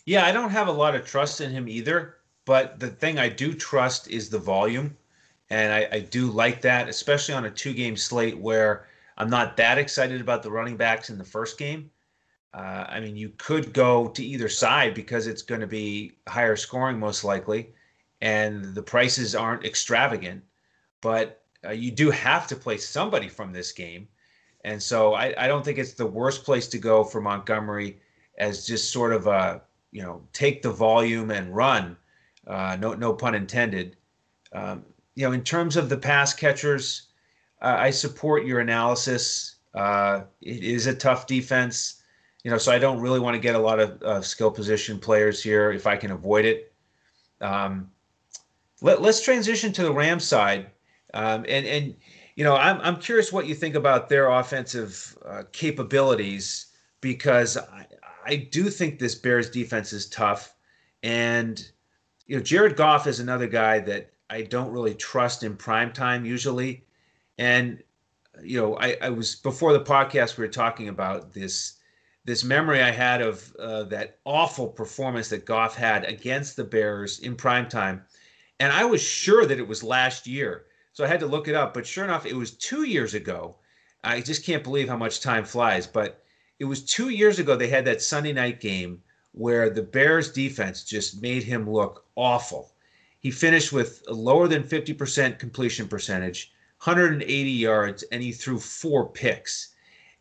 Yeah, 0.05 0.25
I 0.25 0.31
don't 0.31 0.51
have 0.51 0.67
a 0.67 0.71
lot 0.71 0.95
of 0.95 1.05
trust 1.05 1.41
in 1.41 1.49
him 1.49 1.67
either. 1.67 2.17
But 2.45 2.79
the 2.79 2.89
thing 2.89 3.19
I 3.19 3.29
do 3.29 3.53
trust 3.53 4.09
is 4.09 4.29
the 4.29 4.39
volume. 4.39 4.97
And 5.49 5.71
I, 5.71 5.87
I 5.91 5.99
do 5.99 6.27
like 6.27 6.61
that, 6.61 6.89
especially 6.89 7.35
on 7.35 7.45
a 7.45 7.51
two 7.51 7.73
game 7.73 7.95
slate 7.95 8.37
where 8.37 8.87
I'm 9.17 9.29
not 9.29 9.57
that 9.57 9.77
excited 9.77 10.19
about 10.19 10.43
the 10.43 10.51
running 10.51 10.77
backs 10.77 11.09
in 11.09 11.17
the 11.17 11.23
first 11.23 11.57
game. 11.57 11.91
Uh, 12.53 12.85
I 12.87 12.99
mean, 12.99 13.15
you 13.15 13.29
could 13.37 13.73
go 13.73 14.09
to 14.09 14.23
either 14.23 14.49
side 14.49 14.93
because 14.93 15.27
it's 15.27 15.41
going 15.41 15.61
to 15.61 15.67
be 15.67 16.17
higher 16.27 16.55
scoring, 16.55 16.99
most 16.99 17.23
likely, 17.23 17.73
and 18.23 18.73
the 18.73 18.81
prices 18.81 19.35
aren't 19.35 19.65
extravagant. 19.65 20.41
But 21.01 21.41
uh, 21.65 21.71
you 21.71 21.91
do 21.91 22.09
have 22.09 22.47
to 22.47 22.55
play 22.55 22.77
somebody 22.77 23.27
from 23.27 23.51
this 23.51 23.73
game. 23.73 24.07
And 24.63 24.81
so 24.81 25.13
I, 25.13 25.35
I 25.37 25.47
don't 25.47 25.63
think 25.63 25.77
it's 25.77 25.93
the 25.93 26.05
worst 26.07 26.45
place 26.45 26.67
to 26.69 26.77
go 26.77 27.03
for 27.03 27.19
Montgomery 27.19 27.99
as 28.37 28.65
just 28.65 28.93
sort 28.93 29.11
of 29.11 29.27
a, 29.27 29.61
you 29.91 30.01
know, 30.01 30.21
take 30.31 30.61
the 30.61 30.71
volume 30.71 31.31
and 31.31 31.53
run. 31.53 31.97
Uh, 32.47 32.77
no, 32.79 32.93
no 32.93 33.11
pun 33.11 33.35
intended. 33.35 33.97
Um, 34.53 34.85
you 35.15 35.27
know, 35.27 35.33
in 35.33 35.43
terms 35.43 35.75
of 35.75 35.89
the 35.89 35.97
pass 35.97 36.33
catchers, 36.33 37.09
uh, 37.61 37.75
I 37.77 37.89
support 37.89 38.45
your 38.45 38.61
analysis. 38.61 39.55
Uh, 39.75 40.21
it 40.41 40.63
is 40.63 40.87
a 40.87 40.95
tough 40.95 41.27
defense, 41.27 42.01
you 42.45 42.51
know, 42.51 42.57
so 42.57 42.71
I 42.71 42.79
don't 42.79 43.01
really 43.01 43.19
want 43.19 43.35
to 43.35 43.41
get 43.41 43.55
a 43.55 43.59
lot 43.59 43.79
of 43.81 44.25
skill 44.25 44.49
position 44.49 44.97
players 44.97 45.43
here 45.43 45.73
if 45.73 45.85
I 45.87 45.97
can 45.97 46.11
avoid 46.11 46.45
it. 46.45 46.73
Um, 47.41 47.89
let, 48.81 48.99
us 48.99 49.21
transition 49.21 49.71
to 49.73 49.83
the 49.83 49.93
Rams 49.93 50.25
side, 50.25 50.67
um, 51.13 51.45
and 51.47 51.65
and 51.65 51.95
you 52.35 52.43
know, 52.43 52.55
I'm 52.55 52.79
I'm 52.81 52.99
curious 52.99 53.31
what 53.31 53.47
you 53.47 53.55
think 53.55 53.75
about 53.75 54.09
their 54.09 54.29
offensive 54.29 55.17
uh, 55.25 55.43
capabilities 55.51 56.67
because 57.01 57.57
I, 57.57 57.85
I 58.25 58.35
do 58.35 58.69
think 58.69 58.99
this 58.99 59.15
Bears 59.15 59.49
defense 59.49 59.93
is 59.93 60.09
tough, 60.09 60.55
and 61.03 61.65
you 62.27 62.37
know, 62.37 62.43
Jared 62.43 62.75
Goff 62.75 63.07
is 63.07 63.19
another 63.19 63.47
guy 63.47 63.79
that 63.79 64.13
I 64.29 64.41
don't 64.41 64.71
really 64.71 64.95
trust 64.95 65.43
in 65.43 65.55
prime 65.55 65.93
time 65.93 66.25
usually. 66.25 66.85
And 67.37 67.83
you 68.41 68.59
know, 68.59 68.77
I, 68.77 68.97
I 69.01 69.09
was 69.09 69.35
before 69.35 69.73
the 69.73 69.83
podcast 69.83 70.37
we 70.37 70.45
were 70.45 70.51
talking 70.51 70.89
about 70.89 71.33
this 71.33 71.77
this 72.25 72.43
memory 72.43 72.81
I 72.81 72.91
had 72.91 73.21
of 73.21 73.53
uh, 73.59 73.83
that 73.83 74.19
awful 74.25 74.67
performance 74.67 75.29
that 75.29 75.45
Goff 75.45 75.75
had 75.75 76.05
against 76.05 76.55
the 76.55 76.63
Bears 76.63 77.19
in 77.19 77.35
prime 77.35 77.67
time, 77.67 78.05
and 78.59 78.71
I 78.71 78.85
was 78.85 79.01
sure 79.01 79.45
that 79.45 79.59
it 79.59 79.67
was 79.67 79.83
last 79.83 80.27
year, 80.27 80.65
so 80.91 81.03
I 81.03 81.07
had 81.07 81.19
to 81.21 81.27
look 81.27 81.47
it 81.47 81.55
up. 81.55 81.73
But 81.73 81.87
sure 81.87 82.03
enough, 82.03 82.25
it 82.25 82.35
was 82.35 82.51
two 82.51 82.83
years 82.83 83.13
ago. 83.13 83.57
I 84.03 84.21
just 84.21 84.45
can't 84.45 84.63
believe 84.63 84.89
how 84.89 84.97
much 84.97 85.21
time 85.21 85.45
flies. 85.45 85.87
But 85.87 86.23
it 86.59 86.65
was 86.65 86.83
two 86.83 87.09
years 87.09 87.39
ago 87.39 87.55
they 87.55 87.67
had 87.67 87.85
that 87.85 88.01
Sunday 88.01 88.33
night 88.33 88.59
game 88.59 89.01
where 89.31 89.69
the 89.69 89.81
Bears 89.81 90.31
defense 90.31 90.83
just 90.83 91.21
made 91.21 91.43
him 91.43 91.69
look 91.69 92.05
awful 92.15 92.73
he 93.23 93.31
finished 93.31 93.71
with 93.71 94.03
a 94.09 94.13
lower 94.13 94.49
than 94.49 94.63
50% 94.63 95.39
completion 95.39 95.87
percentage, 95.87 96.51
180 96.83 97.49
yards, 97.51 98.03
and 98.11 98.21
he 98.21 98.33
threw 98.33 98.59
four 98.59 99.07
picks. 99.07 99.69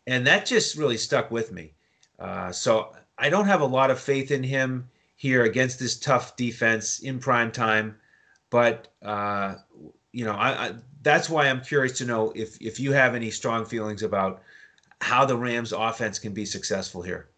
And 0.07 0.25
that 0.25 0.45
just 0.45 0.77
really 0.77 0.95
stuck 0.95 1.29
with 1.29 1.51
me. 1.51 1.73
Uh, 2.17 2.53
so 2.53 2.95
I 3.17 3.29
don't 3.29 3.47
have 3.47 3.59
a 3.59 3.65
lot 3.65 3.91
of 3.91 3.99
faith 3.99 4.31
in 4.31 4.41
him 4.41 4.89
here 5.17 5.43
against 5.43 5.79
this 5.79 5.99
tough 5.99 6.37
defense 6.37 6.99
in 6.99 7.19
prime 7.19 7.51
time. 7.51 7.97
But, 8.53 8.89
uh, 9.01 9.55
you 10.11 10.25
know, 10.25 10.33
I, 10.33 10.67
I, 10.67 10.73
that's 11.01 11.27
why 11.27 11.49
I'm 11.49 11.59
curious 11.61 11.97
to 11.97 12.05
know 12.05 12.31
if, 12.35 12.55
if 12.61 12.79
you 12.79 12.91
have 12.91 13.15
any 13.15 13.31
strong 13.31 13.65
feelings 13.65 14.03
about 14.03 14.43
how 15.01 15.25
the 15.25 15.35
Rams 15.35 15.71
offense 15.71 16.19
can 16.19 16.35
be 16.35 16.45
successful 16.45 17.01
here. 17.01 17.29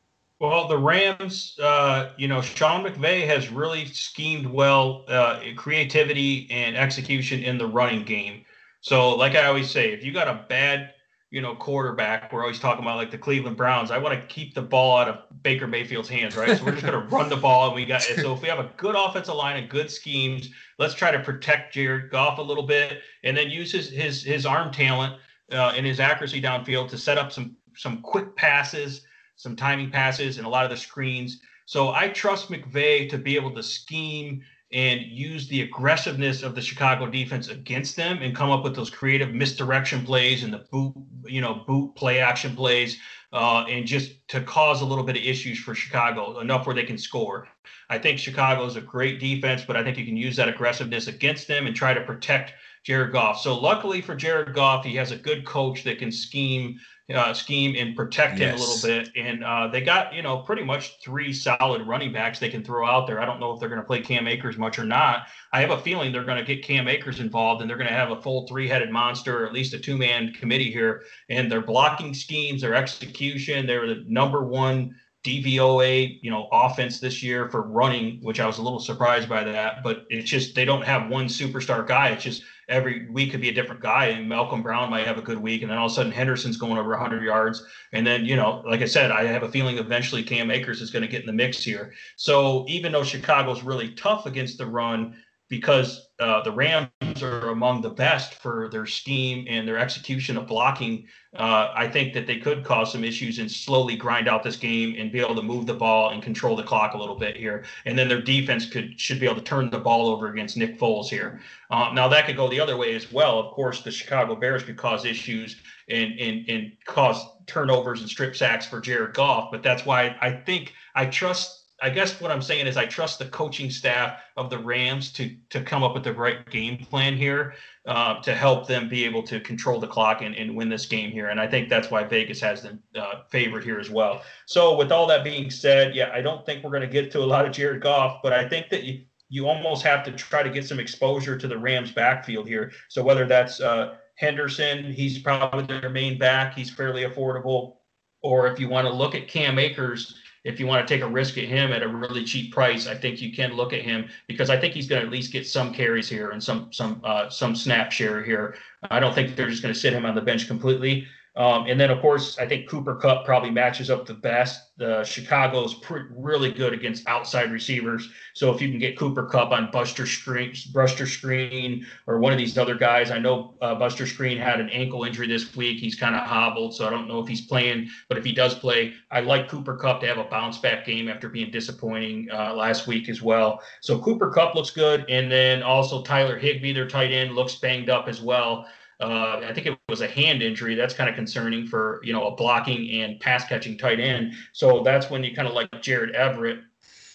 Well, 0.41 0.67
the 0.67 0.77
Rams, 0.77 1.57
uh, 1.63 2.11
you 2.17 2.27
know, 2.27 2.41
Sean 2.41 2.83
McVay 2.83 3.25
has 3.27 3.49
really 3.49 3.85
schemed 3.85 4.45
well, 4.45 5.05
uh, 5.07 5.39
creativity 5.55 6.49
and 6.51 6.75
execution 6.75 7.41
in 7.43 7.57
the 7.57 7.65
running 7.65 8.03
game. 8.03 8.43
So, 8.81 9.15
like 9.15 9.35
I 9.35 9.45
always 9.45 9.71
say, 9.71 9.93
if 9.93 10.03
you 10.03 10.11
got 10.11 10.27
a 10.27 10.45
bad, 10.49 10.94
you 11.31 11.41
know, 11.41 11.55
quarterback, 11.55 12.31
we're 12.31 12.41
always 12.41 12.59
talking 12.59 12.83
about 12.83 12.97
like 12.97 13.11
the 13.11 13.17
Cleveland 13.17 13.57
Browns. 13.57 13.91
I 13.91 13.97
want 13.97 14.19
to 14.19 14.27
keep 14.27 14.53
the 14.53 14.61
ball 14.61 14.97
out 14.97 15.09
of 15.09 15.43
Baker 15.43 15.67
Mayfield's 15.67 16.07
hands, 16.07 16.37
right? 16.37 16.57
So 16.57 16.63
we're 16.63 16.71
just 16.71 16.85
going 16.85 17.01
to 17.09 17.15
run 17.15 17.29
the 17.29 17.37
ball, 17.37 17.67
and 17.67 17.75
we 17.75 17.85
got. 17.85 18.01
So 18.01 18.33
if 18.33 18.41
we 18.41 18.47
have 18.47 18.59
a 18.59 18.71
good 18.77 18.95
offensive 18.95 19.35
line 19.35 19.57
and 19.57 19.69
good 19.69 19.91
schemes, 19.91 20.49
let's 20.79 20.93
try 20.93 21.11
to 21.11 21.19
protect 21.19 21.73
Jared 21.73 22.11
Goff 22.11 22.37
a 22.37 22.41
little 22.41 22.65
bit, 22.65 23.01
and 23.23 23.35
then 23.35 23.49
use 23.49 23.71
his 23.71 23.89
his 23.89 24.23
his 24.23 24.45
arm 24.45 24.71
talent 24.71 25.15
uh, 25.51 25.73
and 25.75 25.85
his 25.85 25.99
accuracy 25.99 26.41
downfield 26.41 26.89
to 26.89 26.97
set 26.97 27.17
up 27.17 27.31
some 27.31 27.57
some 27.75 28.01
quick 28.01 28.35
passes 28.35 29.05
some 29.35 29.55
timing 29.55 29.91
passes, 29.91 30.37
and 30.37 30.47
a 30.47 30.49
lot 30.49 30.65
of 30.65 30.71
the 30.71 30.77
screens. 30.77 31.41
So 31.65 31.89
I 31.89 32.09
trust 32.09 32.49
McVay 32.49 33.09
to 33.09 33.17
be 33.17 33.35
able 33.35 33.53
to 33.55 33.63
scheme 33.63 34.41
and 34.75 35.03
use 35.03 35.47
the 35.47 35.61
aggressiveness 35.61 36.43
of 36.43 36.53
the 36.53 36.61
Chicago 36.61 37.07
defense 37.07 37.47
against 37.47 37.95
them 37.95 38.17
and 38.21 38.35
come 38.35 38.51
up 38.51 38.61
with 38.61 38.75
those 38.75 38.89
creative 38.89 39.33
misdirection 39.33 40.05
plays 40.05 40.43
and 40.43 40.51
the 40.51 40.65
boot, 40.69 40.93
you 41.23 41.39
know, 41.39 41.63
boot 41.65 41.95
play 41.95 42.19
action 42.19 42.53
plays, 42.53 42.97
uh, 43.31 43.63
and 43.69 43.87
just 43.87 44.27
to 44.27 44.41
cause 44.41 44.81
a 44.81 44.85
little 44.85 45.05
bit 45.05 45.15
of 45.15 45.23
issues 45.23 45.57
for 45.57 45.73
Chicago, 45.73 46.39
enough 46.39 46.67
where 46.67 46.75
they 46.75 46.83
can 46.83 46.97
score. 46.97 47.47
I 47.89 47.97
think 47.97 48.19
Chicago 48.19 48.65
is 48.65 48.75
a 48.75 48.81
great 48.81 49.21
defense, 49.21 49.63
but 49.65 49.77
I 49.77 49.83
think 49.83 49.97
you 49.97 50.05
can 50.05 50.17
use 50.17 50.35
that 50.35 50.49
aggressiveness 50.49 51.07
against 51.07 51.47
them 51.47 51.67
and 51.67 51.75
try 51.75 51.93
to 51.93 52.01
protect 52.01 52.51
Jared 52.85 53.11
Goff. 53.11 53.41
So 53.41 53.57
luckily 53.57 53.99
for 54.01 54.15
Jared 54.15 54.53
Goff, 54.53 54.85
he 54.85 54.95
has 54.95 55.11
a 55.11 55.17
good 55.17 55.43
coach 55.43 55.83
that 55.83 55.97
can 55.97 56.11
scheme 56.11 56.79
uh, 57.13 57.33
scheme 57.33 57.75
and 57.77 57.95
protect 57.95 58.39
him 58.39 58.49
yes. 58.49 58.57
a 58.57 58.63
little 58.63 59.03
bit. 59.03 59.11
And 59.15 59.43
uh, 59.43 59.67
they 59.67 59.81
got, 59.81 60.13
you 60.13 60.23
know, 60.23 60.39
pretty 60.39 60.63
much 60.63 60.99
three 61.03 61.33
solid 61.33 61.85
running 61.85 62.11
backs 62.11 62.39
they 62.39 62.49
can 62.49 62.63
throw 62.63 62.87
out 62.87 63.05
there. 63.05 63.19
I 63.19 63.25
don't 63.25 63.39
know 63.39 63.51
if 63.51 63.59
they're 63.59 63.69
going 63.69 63.81
to 63.81 63.85
play 63.85 64.01
Cam 64.01 64.27
Akers 64.27 64.57
much 64.57 64.79
or 64.79 64.85
not. 64.85 65.27
I 65.53 65.61
have 65.61 65.69
a 65.69 65.77
feeling 65.77 66.11
they're 66.11 66.23
going 66.23 66.43
to 66.43 66.55
get 66.55 66.63
Cam 66.63 66.87
Akers 66.87 67.19
involved 67.19 67.61
and 67.61 67.69
they're 67.69 67.77
going 67.77 67.89
to 67.89 67.93
have 67.93 68.11
a 68.11 68.21
full 68.21 68.47
three 68.47 68.67
headed 68.67 68.89
monster, 68.89 69.43
or 69.43 69.45
at 69.45 69.53
least 69.53 69.73
a 69.73 69.79
two 69.79 69.97
man 69.97 70.33
committee 70.33 70.71
here. 70.71 71.03
And 71.29 71.51
their 71.51 71.61
blocking 71.61 72.13
schemes, 72.13 72.61
their 72.61 72.73
execution, 72.73 73.67
they're 73.67 73.87
the 73.87 74.03
number 74.07 74.43
one 74.43 74.95
DVOA, 75.25 76.19
you 76.21 76.29
know, 76.29 76.47
offense 76.51 76.99
this 76.99 77.23
year 77.23 77.49
for 77.49 77.63
running, 77.63 78.19
which 78.21 78.39
I 78.39 78.45
was 78.45 78.59
a 78.59 78.61
little 78.61 78.79
surprised 78.79 79.27
by 79.27 79.43
that. 79.43 79.83
But 79.83 80.05
it's 80.09 80.29
just 80.29 80.53
they 80.53 80.65
don't 80.65 80.85
have 80.85 81.09
one 81.09 81.25
superstar 81.25 81.85
guy. 81.85 82.09
It's 82.09 82.23
just 82.23 82.43
every 82.69 83.09
week 83.09 83.31
could 83.31 83.41
be 83.41 83.49
a 83.49 83.53
different 83.53 83.81
guy, 83.81 84.07
and 84.07 84.29
Malcolm 84.29 84.61
Brown 84.61 84.89
might 84.89 85.07
have 85.07 85.17
a 85.17 85.23
good 85.23 85.39
week, 85.39 85.63
and 85.63 85.71
then 85.71 85.77
all 85.77 85.87
of 85.87 85.91
a 85.91 85.95
sudden 85.95 86.11
Henderson's 86.11 86.57
going 86.57 86.77
over 86.77 86.91
100 86.91 87.23
yards, 87.23 87.63
and 87.91 88.05
then 88.05 88.23
you 88.25 88.35
know, 88.35 88.63
like 88.67 88.81
I 88.81 88.85
said, 88.85 89.11
I 89.11 89.23
have 89.23 89.43
a 89.43 89.49
feeling 89.49 89.79
eventually 89.79 90.21
Cam 90.21 90.51
Akers 90.51 90.81
is 90.81 90.91
going 90.91 91.01
to 91.01 91.07
get 91.07 91.21
in 91.21 91.27
the 91.27 91.33
mix 91.33 91.63
here. 91.63 91.93
So 92.15 92.65
even 92.67 92.91
though 92.91 93.03
Chicago's 93.03 93.63
really 93.63 93.93
tough 93.95 94.27
against 94.27 94.59
the 94.59 94.67
run, 94.67 95.15
because 95.47 96.09
uh, 96.19 96.41
the 96.41 96.51
Rams 96.51 96.89
are 97.21 97.49
among 97.49 97.81
the 97.81 97.89
best 97.89 98.35
for 98.35 98.69
their 98.69 98.85
scheme 98.85 99.45
and 99.47 99.67
their 99.67 99.77
execution 99.77 100.37
of 100.37 100.47
blocking. 100.47 101.05
Uh, 101.35 101.71
I 101.75 101.87
think 101.87 102.13
that 102.13 102.25
they 102.25 102.37
could 102.37 102.63
cause 102.63 102.91
some 102.91 103.03
issues 103.03 103.37
and 103.37 103.51
slowly 103.51 103.95
grind 103.95 104.27
out 104.27 104.41
this 104.41 104.55
game 104.55 104.95
and 104.97 105.11
be 105.11 105.19
able 105.19 105.35
to 105.35 105.43
move 105.43 105.65
the 105.65 105.73
ball 105.73 106.09
and 106.09 106.23
control 106.23 106.55
the 106.55 106.63
clock 106.63 106.93
a 106.93 106.97
little 106.97 107.17
bit 107.17 107.35
here. 107.35 107.65
And 107.85 107.97
then 107.97 108.07
their 108.07 108.21
defense 108.21 108.67
could 108.67 108.99
should 108.99 109.19
be 109.19 109.25
able 109.25 109.35
to 109.35 109.41
turn 109.41 109.69
the 109.69 109.79
ball 109.79 110.07
over 110.07 110.27
against 110.29 110.57
Nick 110.57 110.79
Foles 110.79 111.09
here. 111.09 111.41
Uh, 111.69 111.91
now 111.93 112.07
that 112.07 112.25
could 112.25 112.37
go 112.37 112.49
the 112.49 112.59
other 112.59 112.77
way 112.77 112.95
as 112.95 113.11
well. 113.11 113.39
Of 113.39 113.53
course, 113.53 113.81
the 113.81 113.91
Chicago 113.91 114.35
Bears 114.35 114.63
could 114.63 114.77
cause 114.77 115.05
issues 115.05 115.57
and 115.89 116.17
and 116.19 116.49
and 116.49 116.71
cause 116.85 117.23
turnovers 117.45 118.01
and 118.01 118.09
strip 118.09 118.35
sacks 118.35 118.65
for 118.65 118.79
Jared 118.79 119.13
Goff. 119.13 119.51
But 119.51 119.61
that's 119.61 119.85
why 119.85 120.15
I 120.21 120.31
think 120.31 120.73
I 120.95 121.05
trust 121.05 121.64
I 121.81 121.89
guess 121.89 122.21
what 122.21 122.31
I'm 122.31 122.41
saying 122.41 122.67
is 122.67 122.77
I 122.77 122.85
trust 122.85 123.19
the 123.19 123.25
coaching 123.25 123.69
staff 123.69 124.19
of 124.37 124.49
the 124.49 124.57
Rams 124.57 125.11
to 125.13 125.35
to 125.49 125.61
come 125.61 125.83
up 125.83 125.93
with 125.93 126.03
the 126.03 126.13
right 126.13 126.49
game 126.49 126.77
plan 126.77 127.17
here 127.17 127.53
uh, 127.85 128.21
to 128.21 128.33
help 128.33 128.67
them 128.67 128.87
be 128.87 129.03
able 129.03 129.23
to 129.23 129.39
control 129.41 129.79
the 129.79 129.87
clock 129.87 130.21
and, 130.21 130.35
and 130.35 130.55
win 130.55 130.69
this 130.69 130.85
game 130.85 131.11
here. 131.11 131.29
And 131.29 131.39
I 131.39 131.47
think 131.47 131.67
that's 131.67 131.91
why 131.91 132.03
Vegas 132.03 132.39
has 132.39 132.61
them 132.61 132.81
uh, 132.95 133.23
favored 133.29 133.63
here 133.63 133.79
as 133.79 133.89
well. 133.89 134.23
So 134.45 134.77
with 134.77 134.91
all 134.91 135.05
that 135.07 135.23
being 135.23 135.49
said, 135.49 135.93
yeah, 135.93 136.11
I 136.13 136.21
don't 136.21 136.45
think 136.45 136.63
we're 136.63 136.69
going 136.69 136.81
to 136.81 136.87
get 136.87 137.11
to 137.11 137.19
a 137.19 137.25
lot 137.25 137.45
of 137.45 137.51
Jared 137.51 137.81
Goff, 137.81 138.21
but 138.23 138.31
I 138.31 138.47
think 138.47 138.69
that 138.69 138.83
you 138.83 139.03
you 139.27 139.47
almost 139.47 139.83
have 139.83 140.03
to 140.05 140.11
try 140.11 140.43
to 140.43 140.49
get 140.49 140.65
some 140.65 140.79
exposure 140.79 141.37
to 141.37 141.47
the 141.47 141.57
Rams 141.57 141.91
backfield 141.91 142.47
here. 142.47 142.71
So 142.89 143.03
whether 143.03 143.25
that's 143.25 143.59
uh, 143.59 143.95
Henderson, 144.15 144.93
he's 144.93 145.19
probably 145.19 145.65
their 145.65 145.89
main 145.89 146.17
back. 146.17 146.53
He's 146.53 146.69
fairly 146.69 147.03
affordable. 147.03 147.77
Or 148.21 148.47
if 148.47 148.59
you 148.59 148.69
want 148.69 148.87
to 148.87 148.93
look 148.93 149.13
at 149.13 149.27
Cam 149.27 149.59
Akers, 149.59 150.15
if 150.45 150.59
you 150.59 150.67
want 150.67 150.87
to 150.87 150.93
take 150.93 151.03
a 151.03 151.09
risk 151.09 151.37
at 151.37 151.45
him 151.45 151.73
at 151.73 151.81
a 151.81 151.87
really 151.87 152.23
cheap 152.23 152.53
price, 152.53 152.87
I 152.87 152.95
think 152.95 153.19
you 153.19 153.33
can 153.33 153.53
look 153.53 153.73
at 153.73 153.81
him 153.81 154.07
because 154.27 154.51
I 154.51 154.57
think 154.57 154.75
he's 154.75 154.87
going 154.87 155.01
to 155.01 155.07
at 155.07 155.11
least 155.11 155.33
get 155.33 155.45
some 155.45 155.73
carries 155.73 156.07
here 156.07 156.29
and 156.29 156.41
some 156.41 156.71
some 156.71 157.01
uh, 157.03 157.29
some 157.29 157.55
snap 157.55 157.91
share 157.91 158.23
here. 158.23 158.55
I 158.89 158.99
don't 158.99 159.13
think 159.13 159.35
they're 159.35 159.49
just 159.49 159.63
going 159.63 159.73
to 159.73 159.79
sit 159.79 159.91
him 159.91 160.05
on 160.05 160.15
the 160.15 160.21
bench 160.21 160.47
completely. 160.47 161.07
Um, 161.37 161.65
and 161.67 161.77
then, 161.79 161.91
of 161.91 161.99
course, 161.99 162.37
I 162.39 162.47
think 162.47 162.69
Cooper 162.69 162.95
Kupp 162.95 163.25
probably 163.25 163.51
matches 163.51 163.89
up 163.89 164.05
the 164.05 164.13
best. 164.13 164.77
The 164.77 165.03
Chicago 165.03 165.65
is 165.65 165.75
really 166.09 166.51
good 166.51 166.73
against 166.73 167.07
outside 167.07 167.51
receivers. 167.51 168.09
So 168.33 168.53
if 168.53 168.61
you 168.61 168.69
can 168.69 168.79
get 168.79 168.97
Cooper 168.97 169.25
Kupp 169.25 169.51
on 169.51 169.69
Buster 169.71 170.05
Screen, 170.05 170.53
Buster 170.73 171.05
Skrine, 171.05 171.83
or 172.07 172.19
one 172.19 172.31
of 172.31 172.37
these 172.37 172.57
other 172.57 172.75
guys, 172.75 173.11
I 173.11 173.19
know 173.19 173.55
uh, 173.61 173.75
Buster 173.75 174.05
Screen 174.05 174.37
had 174.37 174.61
an 174.61 174.69
ankle 174.69 175.03
injury 175.03 175.27
this 175.27 175.55
week. 175.55 175.79
He's 175.79 175.95
kind 175.95 176.15
of 176.15 176.21
hobbled, 176.21 176.73
so 176.73 176.87
I 176.87 176.89
don't 176.89 177.07
know 177.07 177.19
if 177.19 177.27
he's 177.27 177.45
playing. 177.45 177.89
But 178.07 178.17
if 178.17 178.23
he 178.23 178.31
does 178.31 178.55
play, 178.55 178.93
I 179.11 179.19
like 179.19 179.49
Cooper 179.49 179.75
Kupp 179.75 180.01
to 180.01 180.07
have 180.07 180.17
a 180.17 180.25
bounce 180.25 180.57
back 180.57 180.85
game 180.85 181.09
after 181.09 181.27
being 181.27 181.51
disappointing 181.51 182.29
uh, 182.33 182.53
last 182.53 182.87
week 182.87 183.09
as 183.09 183.21
well. 183.21 183.61
So 183.81 183.99
Cooper 183.99 184.29
Kupp 184.29 184.55
looks 184.55 184.71
good, 184.71 185.05
and 185.09 185.29
then 185.29 185.63
also 185.63 186.01
Tyler 186.01 186.37
Higbee, 186.37 186.73
their 186.73 186.87
tight 186.87 187.11
end, 187.11 187.35
looks 187.35 187.55
banged 187.55 187.89
up 187.89 188.07
as 188.07 188.21
well. 188.21 188.65
Uh, 188.99 189.41
I 189.45 189.53
think 189.53 189.67
it 189.67 189.77
was 189.89 190.01
a 190.01 190.07
hand 190.07 190.41
injury. 190.41 190.75
That's 190.75 190.93
kind 190.93 191.09
of 191.09 191.15
concerning 191.15 191.67
for 191.67 192.01
you 192.03 192.13
know 192.13 192.27
a 192.27 192.35
blocking 192.35 193.01
and 193.01 193.19
pass 193.19 193.45
catching 193.45 193.77
tight 193.77 193.99
end. 193.99 194.33
So 194.53 194.83
that's 194.83 195.09
when 195.09 195.23
you 195.23 195.35
kind 195.35 195.47
of 195.47 195.53
like 195.53 195.81
Jared 195.81 196.15
Everett, 196.15 196.59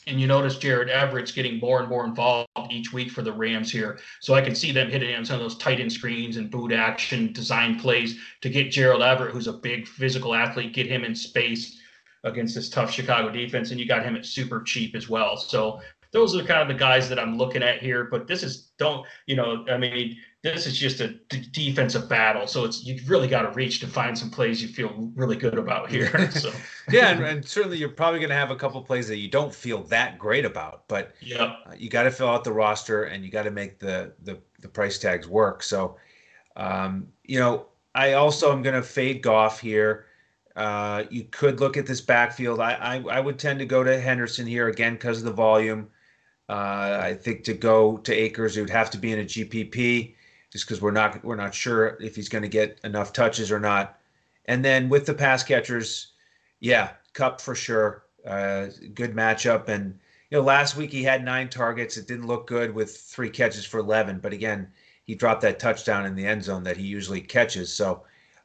and 0.06 0.20
you 0.20 0.26
notice 0.26 0.58
Jared 0.58 0.90
Everett's 0.90 1.32
getting 1.32 1.58
more 1.58 1.80
and 1.80 1.88
more 1.88 2.04
involved 2.04 2.48
each 2.70 2.92
week 2.92 3.10
for 3.10 3.22
the 3.22 3.32
Rams 3.32 3.70
here. 3.70 3.98
So 4.20 4.34
I 4.34 4.42
can 4.42 4.54
see 4.54 4.72
them 4.72 4.90
hitting 4.90 5.14
on 5.14 5.24
some 5.24 5.36
of 5.36 5.40
those 5.40 5.56
tight 5.56 5.80
end 5.80 5.92
screens 5.92 6.36
and 6.36 6.50
boot 6.50 6.72
action 6.72 7.32
design 7.32 7.78
plays 7.78 8.18
to 8.42 8.50
get 8.50 8.70
Gerald 8.70 9.02
Everett, 9.02 9.32
who's 9.32 9.46
a 9.46 9.52
big 9.52 9.86
physical 9.86 10.34
athlete, 10.34 10.74
get 10.74 10.86
him 10.86 11.04
in 11.04 11.14
space 11.14 11.78
against 12.24 12.54
this 12.54 12.68
tough 12.68 12.90
Chicago 12.90 13.30
defense, 13.30 13.70
and 13.70 13.80
you 13.80 13.86
got 13.86 14.04
him 14.04 14.16
at 14.16 14.26
super 14.26 14.62
cheap 14.62 14.94
as 14.94 15.08
well. 15.08 15.36
So 15.36 15.80
those 16.12 16.36
are 16.36 16.42
kind 16.42 16.60
of 16.60 16.68
the 16.68 16.74
guys 16.74 17.08
that 17.08 17.18
I'm 17.18 17.38
looking 17.38 17.62
at 17.62 17.80
here. 17.80 18.04
But 18.04 18.26
this 18.26 18.42
is 18.42 18.70
don't 18.78 19.06
you 19.26 19.36
know? 19.36 19.64
I 19.70 19.76
mean, 19.76 20.16
this 20.42 20.66
is 20.66 20.76
just 20.76 21.00
a 21.00 21.08
d- 21.28 21.46
defensive 21.52 22.08
battle. 22.08 22.46
So 22.46 22.64
it's 22.64 22.84
you've 22.84 23.08
really 23.08 23.28
got 23.28 23.42
to 23.42 23.50
reach 23.50 23.80
to 23.80 23.86
find 23.86 24.16
some 24.16 24.30
plays 24.30 24.62
you 24.62 24.68
feel 24.68 25.10
really 25.14 25.36
good 25.36 25.58
about 25.58 25.90
here. 25.90 26.30
So 26.40 26.52
yeah, 26.90 27.10
and, 27.10 27.24
and, 27.24 27.44
certainly 27.44 27.76
you're 27.76 27.88
probably 27.88 28.20
going 28.20 28.30
to 28.30 28.36
have 28.36 28.50
a 28.50 28.56
couple 28.56 28.80
plays 28.82 29.08
that 29.08 29.18
you 29.18 29.28
don't 29.28 29.54
feel 29.54 29.82
that 29.84 30.18
great 30.18 30.44
about, 30.44 30.84
but 30.88 31.12
yeah, 31.20 31.56
uh, 31.66 31.74
you 31.76 31.90
got 31.90 32.04
to 32.04 32.10
fill 32.10 32.28
out 32.28 32.44
the 32.44 32.52
roster 32.52 33.04
and 33.04 33.24
you 33.24 33.30
got 33.30 33.42
to 33.42 33.50
make 33.50 33.78
the, 33.78 34.12
the 34.22 34.38
the 34.60 34.68
price 34.68 34.98
tags 34.98 35.28
work. 35.28 35.62
So, 35.62 35.96
um, 36.56 37.08
you 37.24 37.38
know, 37.38 37.66
I 37.94 38.14
also 38.14 38.52
am 38.52 38.62
going 38.62 38.76
to 38.76 38.82
fade 38.82 39.22
Goff 39.22 39.60
here. 39.60 40.06
Uh, 40.56 41.04
you 41.10 41.24
could 41.24 41.60
look 41.60 41.76
at 41.76 41.86
this 41.86 42.00
backfield. 42.00 42.60
I, 42.60 42.72
I 42.74 43.16
I 43.16 43.20
would 43.20 43.38
tend 43.38 43.58
to 43.58 43.66
go 43.66 43.84
to 43.84 44.00
Henderson 44.00 44.46
here 44.46 44.68
again 44.68 44.94
because 44.94 45.18
of 45.18 45.24
the 45.24 45.32
volume. 45.32 45.88
Uh, 46.50 46.98
I 47.00 47.14
think 47.14 47.44
to 47.44 47.54
go 47.54 47.98
to 47.98 48.12
Akers, 48.12 48.56
it 48.56 48.60
would 48.60 48.70
have 48.70 48.90
to 48.90 48.98
be 48.98 49.12
in 49.12 49.20
a 49.20 49.24
GPP 49.24 50.14
just 50.50 50.66
because 50.66 50.82
we're 50.82 50.90
not 50.90 51.24
we're 51.24 51.36
not 51.36 51.54
sure 51.54 51.96
if 52.00 52.16
he's 52.16 52.28
going 52.28 52.42
to 52.42 52.48
get 52.48 52.80
enough 52.82 53.12
touches 53.12 53.52
or 53.52 53.60
not. 53.60 54.00
And 54.46 54.64
then 54.64 54.88
with 54.88 55.06
the 55.06 55.14
pass 55.14 55.44
catchers, 55.44 56.08
yeah, 56.58 56.90
Kupp 57.12 57.40
for 57.40 57.54
sure. 57.54 58.02
Uh, 58.26 58.66
good 58.94 59.14
matchup. 59.14 59.68
And 59.68 59.96
you 60.30 60.38
know, 60.38 60.42
last 60.42 60.76
week 60.76 60.90
he 60.90 61.04
had 61.04 61.24
nine 61.24 61.48
targets. 61.48 61.96
It 61.96 62.08
didn't 62.08 62.26
look 62.26 62.48
good 62.48 62.74
with 62.74 62.96
three 62.96 63.30
catches 63.30 63.64
for 63.64 63.78
eleven, 63.78 64.18
but 64.18 64.32
again, 64.32 64.72
he 65.04 65.14
dropped 65.14 65.42
that 65.42 65.60
touchdown 65.60 66.04
in 66.04 66.16
the 66.16 66.26
end 66.26 66.42
zone 66.42 66.64
that 66.64 66.76
he 66.76 66.82
usually 66.82 67.20
catches. 67.20 67.72
So 67.72 68.02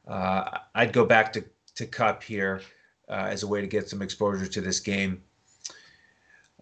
uh, 0.07 0.59
I'd 0.75 0.93
go 0.93 1.05
back 1.05 1.33
to 1.33 1.43
to 1.73 1.87
Kupp 1.87 2.21
here 2.21 2.61
uh, 3.09 3.29
as 3.31 3.41
a 3.41 3.47
way 3.47 3.61
to 3.61 3.67
get 3.67 3.89
some 3.89 4.03
exposure 4.03 4.45
to 4.45 4.61
this 4.61 4.79
game. 4.79 5.23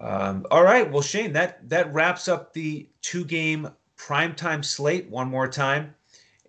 Um, 0.01 0.45
all 0.51 0.63
right, 0.63 0.89
well, 0.91 1.01
Shane, 1.01 1.33
that 1.33 1.69
that 1.69 1.93
wraps 1.93 2.27
up 2.27 2.53
the 2.53 2.87
two 3.01 3.23
game 3.25 3.69
primetime 3.97 4.63
slate 4.63 5.09
one 5.09 5.29
more 5.29 5.47
time. 5.47 5.95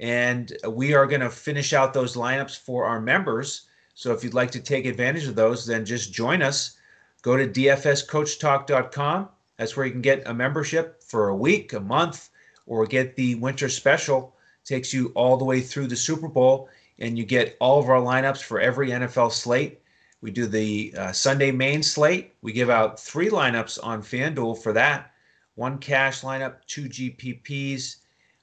And 0.00 0.52
we 0.68 0.94
are 0.94 1.06
going 1.06 1.20
to 1.20 1.30
finish 1.30 1.72
out 1.72 1.94
those 1.94 2.16
lineups 2.16 2.58
for 2.58 2.84
our 2.84 3.00
members. 3.00 3.66
So 3.94 4.12
if 4.12 4.24
you'd 4.24 4.34
like 4.34 4.50
to 4.52 4.60
take 4.60 4.86
advantage 4.86 5.26
of 5.28 5.36
those, 5.36 5.66
then 5.66 5.84
just 5.84 6.12
join 6.12 6.42
us. 6.42 6.76
Go 7.22 7.36
to 7.36 7.46
dfscoachtalk.com. 7.46 9.28
That's 9.56 9.76
where 9.76 9.86
you 9.86 9.92
can 9.92 10.02
get 10.02 10.26
a 10.26 10.34
membership 10.34 11.02
for 11.02 11.28
a 11.28 11.36
week, 11.36 11.72
a 11.72 11.80
month, 11.80 12.30
or 12.66 12.86
get 12.86 13.14
the 13.14 13.36
winter 13.36 13.68
special. 13.68 14.34
It 14.64 14.68
takes 14.68 14.92
you 14.92 15.12
all 15.14 15.36
the 15.36 15.44
way 15.44 15.60
through 15.60 15.86
the 15.86 15.96
Super 15.96 16.28
Bowl, 16.28 16.68
and 16.98 17.16
you 17.16 17.24
get 17.24 17.56
all 17.60 17.78
of 17.78 17.88
our 17.88 18.00
lineups 18.00 18.42
for 18.42 18.60
every 18.60 18.90
NFL 18.90 19.30
slate. 19.30 19.80
We 20.24 20.30
do 20.30 20.46
the 20.46 20.94
uh, 20.96 21.12
Sunday 21.12 21.52
main 21.52 21.82
slate. 21.82 22.32
We 22.40 22.54
give 22.54 22.70
out 22.70 22.98
three 22.98 23.28
lineups 23.28 23.78
on 23.82 24.00
FanDuel 24.00 24.62
for 24.62 24.72
that 24.72 25.12
one 25.54 25.76
cash 25.76 26.22
lineup, 26.22 26.64
two 26.66 26.84
GPPs. 26.84 27.96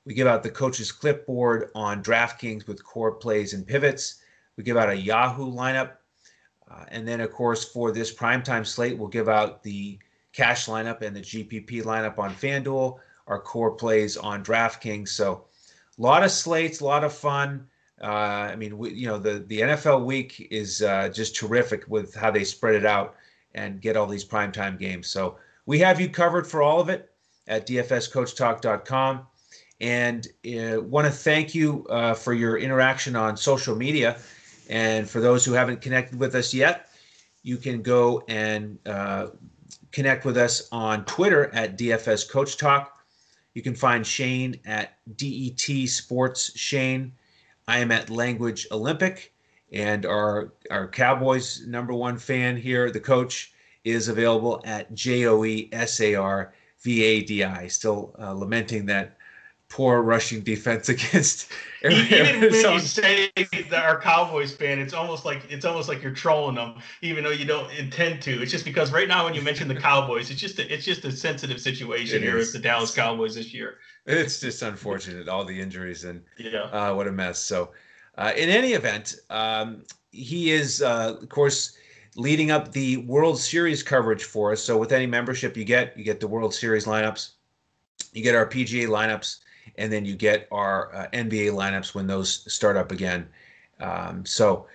We 0.06 0.14
give 0.14 0.28
out 0.28 0.44
the 0.44 0.52
coach's 0.52 0.92
clipboard 0.92 1.72
on 1.74 2.04
DraftKings 2.04 2.68
with 2.68 2.84
core 2.84 3.14
plays 3.14 3.54
and 3.54 3.66
pivots. 3.66 4.22
We 4.58 4.64
give 4.64 4.78
out 4.78 4.92
a 4.92 4.96
Yahoo 4.96 5.52
lineup. 5.52 5.94
Uh, 6.70 6.86
and 6.90 7.08
then, 7.08 7.20
of 7.20 7.32
course, 7.32 7.66
for 7.66 7.92
this 7.92 8.14
primetime 8.14 8.66
slate, 8.66 8.96
we'll 8.96 9.08
give 9.08 9.28
out 9.28 9.64
the 9.64 9.98
cash 10.34 10.68
lineup 10.68 11.02
and 11.02 11.16
the 11.16 11.22
GPP 11.22 11.82
lineup 11.82 12.20
on 12.20 12.30
FanDuel, 12.36 13.00
our 13.26 13.40
core 13.40 13.72
plays 13.72 14.18
on 14.18 14.44
DraftKings. 14.44 15.10
So, 15.10 15.46
a 15.98 16.02
lot 16.02 16.22
of 16.22 16.30
slates, 16.30 16.80
a 16.80 16.86
lot 16.86 17.04
of 17.04 17.12
fun. 17.12 17.68
Uh, 18.02 18.50
I 18.52 18.56
mean, 18.56 18.78
we, 18.78 18.92
you 18.92 19.08
know, 19.08 19.18
the, 19.18 19.44
the 19.48 19.62
NFL 19.62 20.06
week 20.06 20.48
is 20.52 20.82
uh, 20.82 21.10
just 21.10 21.36
terrific 21.36 21.86
with 21.88 22.16
how 22.16 22.32
they 22.32 22.44
spread 22.44 22.76
it 22.76 22.86
out 22.86 23.16
and 23.54 23.82
get 23.82 23.96
all 23.98 24.08
these 24.08 24.26
primetime 24.26 24.80
games. 24.80 25.08
So, 25.08 25.38
we 25.66 25.80
have 25.80 26.02
you 26.02 26.10
covered 26.10 26.48
for 26.48 26.62
all 26.62 26.80
of 26.80 26.90
it 26.90 27.12
at 27.48 27.68
dfscoachtalk.com. 27.68 29.28
And 29.80 30.28
uh, 30.46 30.82
want 30.82 31.08
to 31.08 31.12
thank 31.12 31.56
you 31.56 31.86
uh, 31.90 32.14
for 32.14 32.34
your 32.34 32.58
interaction 32.58 33.16
on 33.16 33.36
social 33.36 33.76
media. 33.76 34.20
And 34.70 35.10
for 35.10 35.20
those 35.20 35.44
who 35.44 35.54
haven't 35.54 35.82
connected 35.82 36.20
with 36.20 36.36
us 36.36 36.54
yet, 36.54 36.90
you 37.44 37.58
can 37.58 37.82
go 37.82 38.24
and 38.28 38.78
uh, 38.86 39.28
connect 39.92 40.24
with 40.24 40.38
us 40.38 40.68
on 40.72 41.04
Twitter 41.06 41.54
at 41.54 41.78
DFS 41.78 42.30
Coach 42.30 42.58
Talk. 42.58 43.04
You 43.56 43.62
can 43.62 43.76
find 43.76 44.06
Shane 44.06 44.60
at 44.66 44.98
DET 45.18 45.90
Sports 45.90 46.58
Shane. 46.58 47.12
I 47.72 47.80
am 47.80 47.90
at 47.90 48.10
Language 48.10 48.68
Olympic, 48.70 49.32
and 49.72 50.06
our 50.06 50.52
our 50.70 50.90
Cowboys 50.90 51.66
number 51.66 51.94
one 51.94 52.18
fan 52.18 52.58
here, 52.58 52.92
the 52.92 53.00
coach, 53.00 53.54
is 53.86 54.10
available 54.10 54.62
at 54.66 54.94
J 54.94 55.26
O 55.28 55.46
E 55.46 55.70
S 55.72 56.02
A 56.02 56.16
R 56.16 56.54
V 56.82 57.02
A 57.02 57.22
D 57.22 57.46
I. 57.46 57.68
Still 57.68 58.14
uh, 58.20 58.34
lamenting 58.34 58.86
that 58.88 59.16
poor 59.72 60.02
rushing 60.02 60.42
defense 60.42 60.90
against. 60.96 61.52
Even 61.84 62.42
when 62.42 62.54
you 62.54 62.80
say 62.80 63.32
that 63.36 63.84
our 63.84 64.00
Cowboys 64.00 64.54
fan, 64.54 64.78
it's 64.78 64.94
almost 64.94 65.26
like 65.26 65.44
it's 65.50 65.66
almost 65.66 65.90
like 65.90 66.04
you're 66.04 66.14
trolling 66.14 66.56
them, 66.56 66.76
even 67.02 67.24
though 67.24 67.32
you 67.32 67.46
don't 67.46 67.72
intend 67.72 68.22
to. 68.24 68.42
It's 68.42 68.52
just 68.52 68.66
because 68.66 68.92
right 68.92 69.08
now 69.08 69.26
when 69.26 69.34
you 69.34 69.42
mention 69.42 69.68
the 69.68 69.76
Cowboys, 69.76 70.30
it's 70.30 70.40
just 70.40 70.60
a, 70.60 70.72
it's 70.72 70.86
just 70.86 71.06
a 71.06 71.12
sensitive 71.12 71.60
situation 71.60 72.18
it 72.18 72.24
here 72.24 72.38
with 72.38 72.54
the 72.54 72.60
Dallas 72.60 72.94
Cowboys 72.94 73.34
this 73.34 73.54
year. 73.54 73.78
It's 74.06 74.40
just 74.40 74.62
unfortunate, 74.62 75.28
all 75.28 75.46
the 75.46 75.60
injuries 75.60 76.04
and 76.04 76.22
yeah, 76.38 76.64
uh, 76.66 76.94
what 76.94 77.08
a 77.08 77.12
mess. 77.12 77.40
So, 77.40 77.72
uh, 78.18 78.34
in 78.36 78.50
any 78.50 78.74
event, 78.74 79.16
um, 79.30 79.84
he 80.12 80.52
is, 80.52 80.82
uh, 80.82 81.18
of 81.20 81.30
course 81.30 81.78
leading 82.18 82.52
up 82.52 82.74
the 82.74 82.98
World 82.98 83.40
Series 83.40 83.82
coverage 83.82 84.26
for 84.26 84.52
us. 84.52 84.62
So 84.62 84.78
with 84.78 84.92
any 84.92 85.06
membership 85.06 85.56
you 85.56 85.64
get, 85.64 85.98
you 85.98 86.04
get 86.04 86.20
the 86.20 86.28
World 86.28 86.54
Series 86.54 86.84
lineups, 86.84 87.32
you 88.12 88.22
get 88.22 88.36
our 88.36 88.46
PGA 88.46 88.88
lineups, 88.88 89.40
and 89.78 89.92
then 89.92 90.06
you 90.06 90.16
get 90.16 90.48
our 90.52 90.94
uh, 90.94 91.08
NBA 91.14 91.52
lineups 91.52 91.94
when 91.94 92.08
those 92.08 92.52
start 92.52 92.78
up 92.78 92.92
again. 92.92 93.28
Um, 93.80 94.26
so 94.26 94.68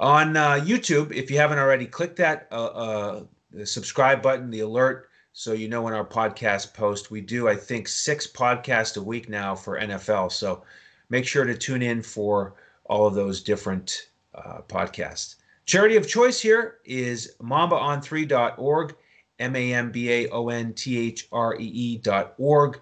on 0.00 0.36
uh, 0.36 0.54
YouTube, 0.54 1.12
if 1.12 1.30
you 1.30 1.38
haven't 1.38 1.58
already, 1.58 1.86
click 1.86 2.16
that 2.16 2.48
uh, 2.50 2.64
uh 2.64 3.22
subscribe 3.64 4.20
button, 4.20 4.50
the 4.50 4.60
alert, 4.60 5.08
so 5.32 5.52
you 5.52 5.68
know 5.68 5.82
when 5.82 5.94
our 5.94 6.04
podcast 6.04 6.74
post. 6.74 7.10
We 7.10 7.20
do, 7.20 7.48
I 7.48 7.56
think, 7.56 7.88
six 7.88 8.26
podcasts 8.26 8.96
a 8.96 9.02
week 9.02 9.28
now 9.28 9.54
for 9.54 9.80
NFL. 9.80 10.30
So 10.32 10.62
make 11.10 11.26
sure 11.26 11.44
to 11.44 11.56
tune 11.56 11.82
in 11.82 12.02
for 12.02 12.54
all 12.84 13.06
of 13.06 13.14
those 13.14 13.42
different 13.42 14.08
uh, 14.34 14.60
podcasts. 14.68 15.36
Charity 15.66 15.96
of 15.96 16.06
choice 16.06 16.40
here 16.40 16.78
is 16.84 17.34
mambaon3.org, 17.42 18.94
M 19.38 19.56
A 19.56 19.74
M 19.74 19.90
B 19.90 20.10
A 20.10 20.28
O 20.28 20.48
N 20.48 20.72
T 20.74 20.98
H 20.98 21.26
R 21.32 21.56
E 21.58 21.64
E.org. 21.64 22.80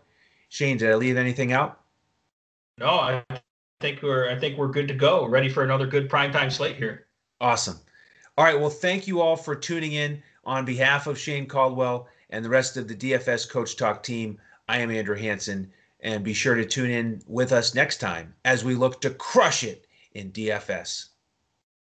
Shane, 0.52 0.76
did 0.76 0.90
I 0.90 0.96
leave 0.96 1.16
anything 1.16 1.54
out? 1.54 1.80
No, 2.76 2.88
I 2.88 3.24
think 3.80 4.02
we're 4.02 4.28
I 4.28 4.38
think 4.38 4.58
we're 4.58 4.68
good 4.68 4.86
to 4.88 4.94
go. 4.94 5.24
Ready 5.24 5.48
for 5.48 5.64
another 5.64 5.86
good 5.86 6.10
primetime 6.10 6.52
slate 6.52 6.76
here. 6.76 7.06
Awesome. 7.40 7.80
All 8.36 8.44
right. 8.44 8.60
Well, 8.60 8.68
thank 8.68 9.06
you 9.06 9.22
all 9.22 9.34
for 9.34 9.56
tuning 9.56 9.92
in. 9.92 10.22
On 10.44 10.66
behalf 10.66 11.06
of 11.06 11.18
Shane 11.18 11.46
Caldwell 11.46 12.06
and 12.28 12.44
the 12.44 12.50
rest 12.50 12.76
of 12.76 12.86
the 12.86 12.94
DFS 12.94 13.48
Coach 13.48 13.76
Talk 13.76 14.02
team, 14.02 14.38
I 14.68 14.80
am 14.80 14.90
Andrew 14.90 15.16
Hanson, 15.16 15.72
And 16.00 16.22
be 16.22 16.34
sure 16.34 16.54
to 16.54 16.66
tune 16.66 16.90
in 16.90 17.22
with 17.26 17.50
us 17.50 17.74
next 17.74 17.96
time 17.96 18.34
as 18.44 18.62
we 18.62 18.74
look 18.74 19.00
to 19.00 19.10
crush 19.10 19.64
it 19.64 19.86
in 20.12 20.32
DFS. 20.32 21.11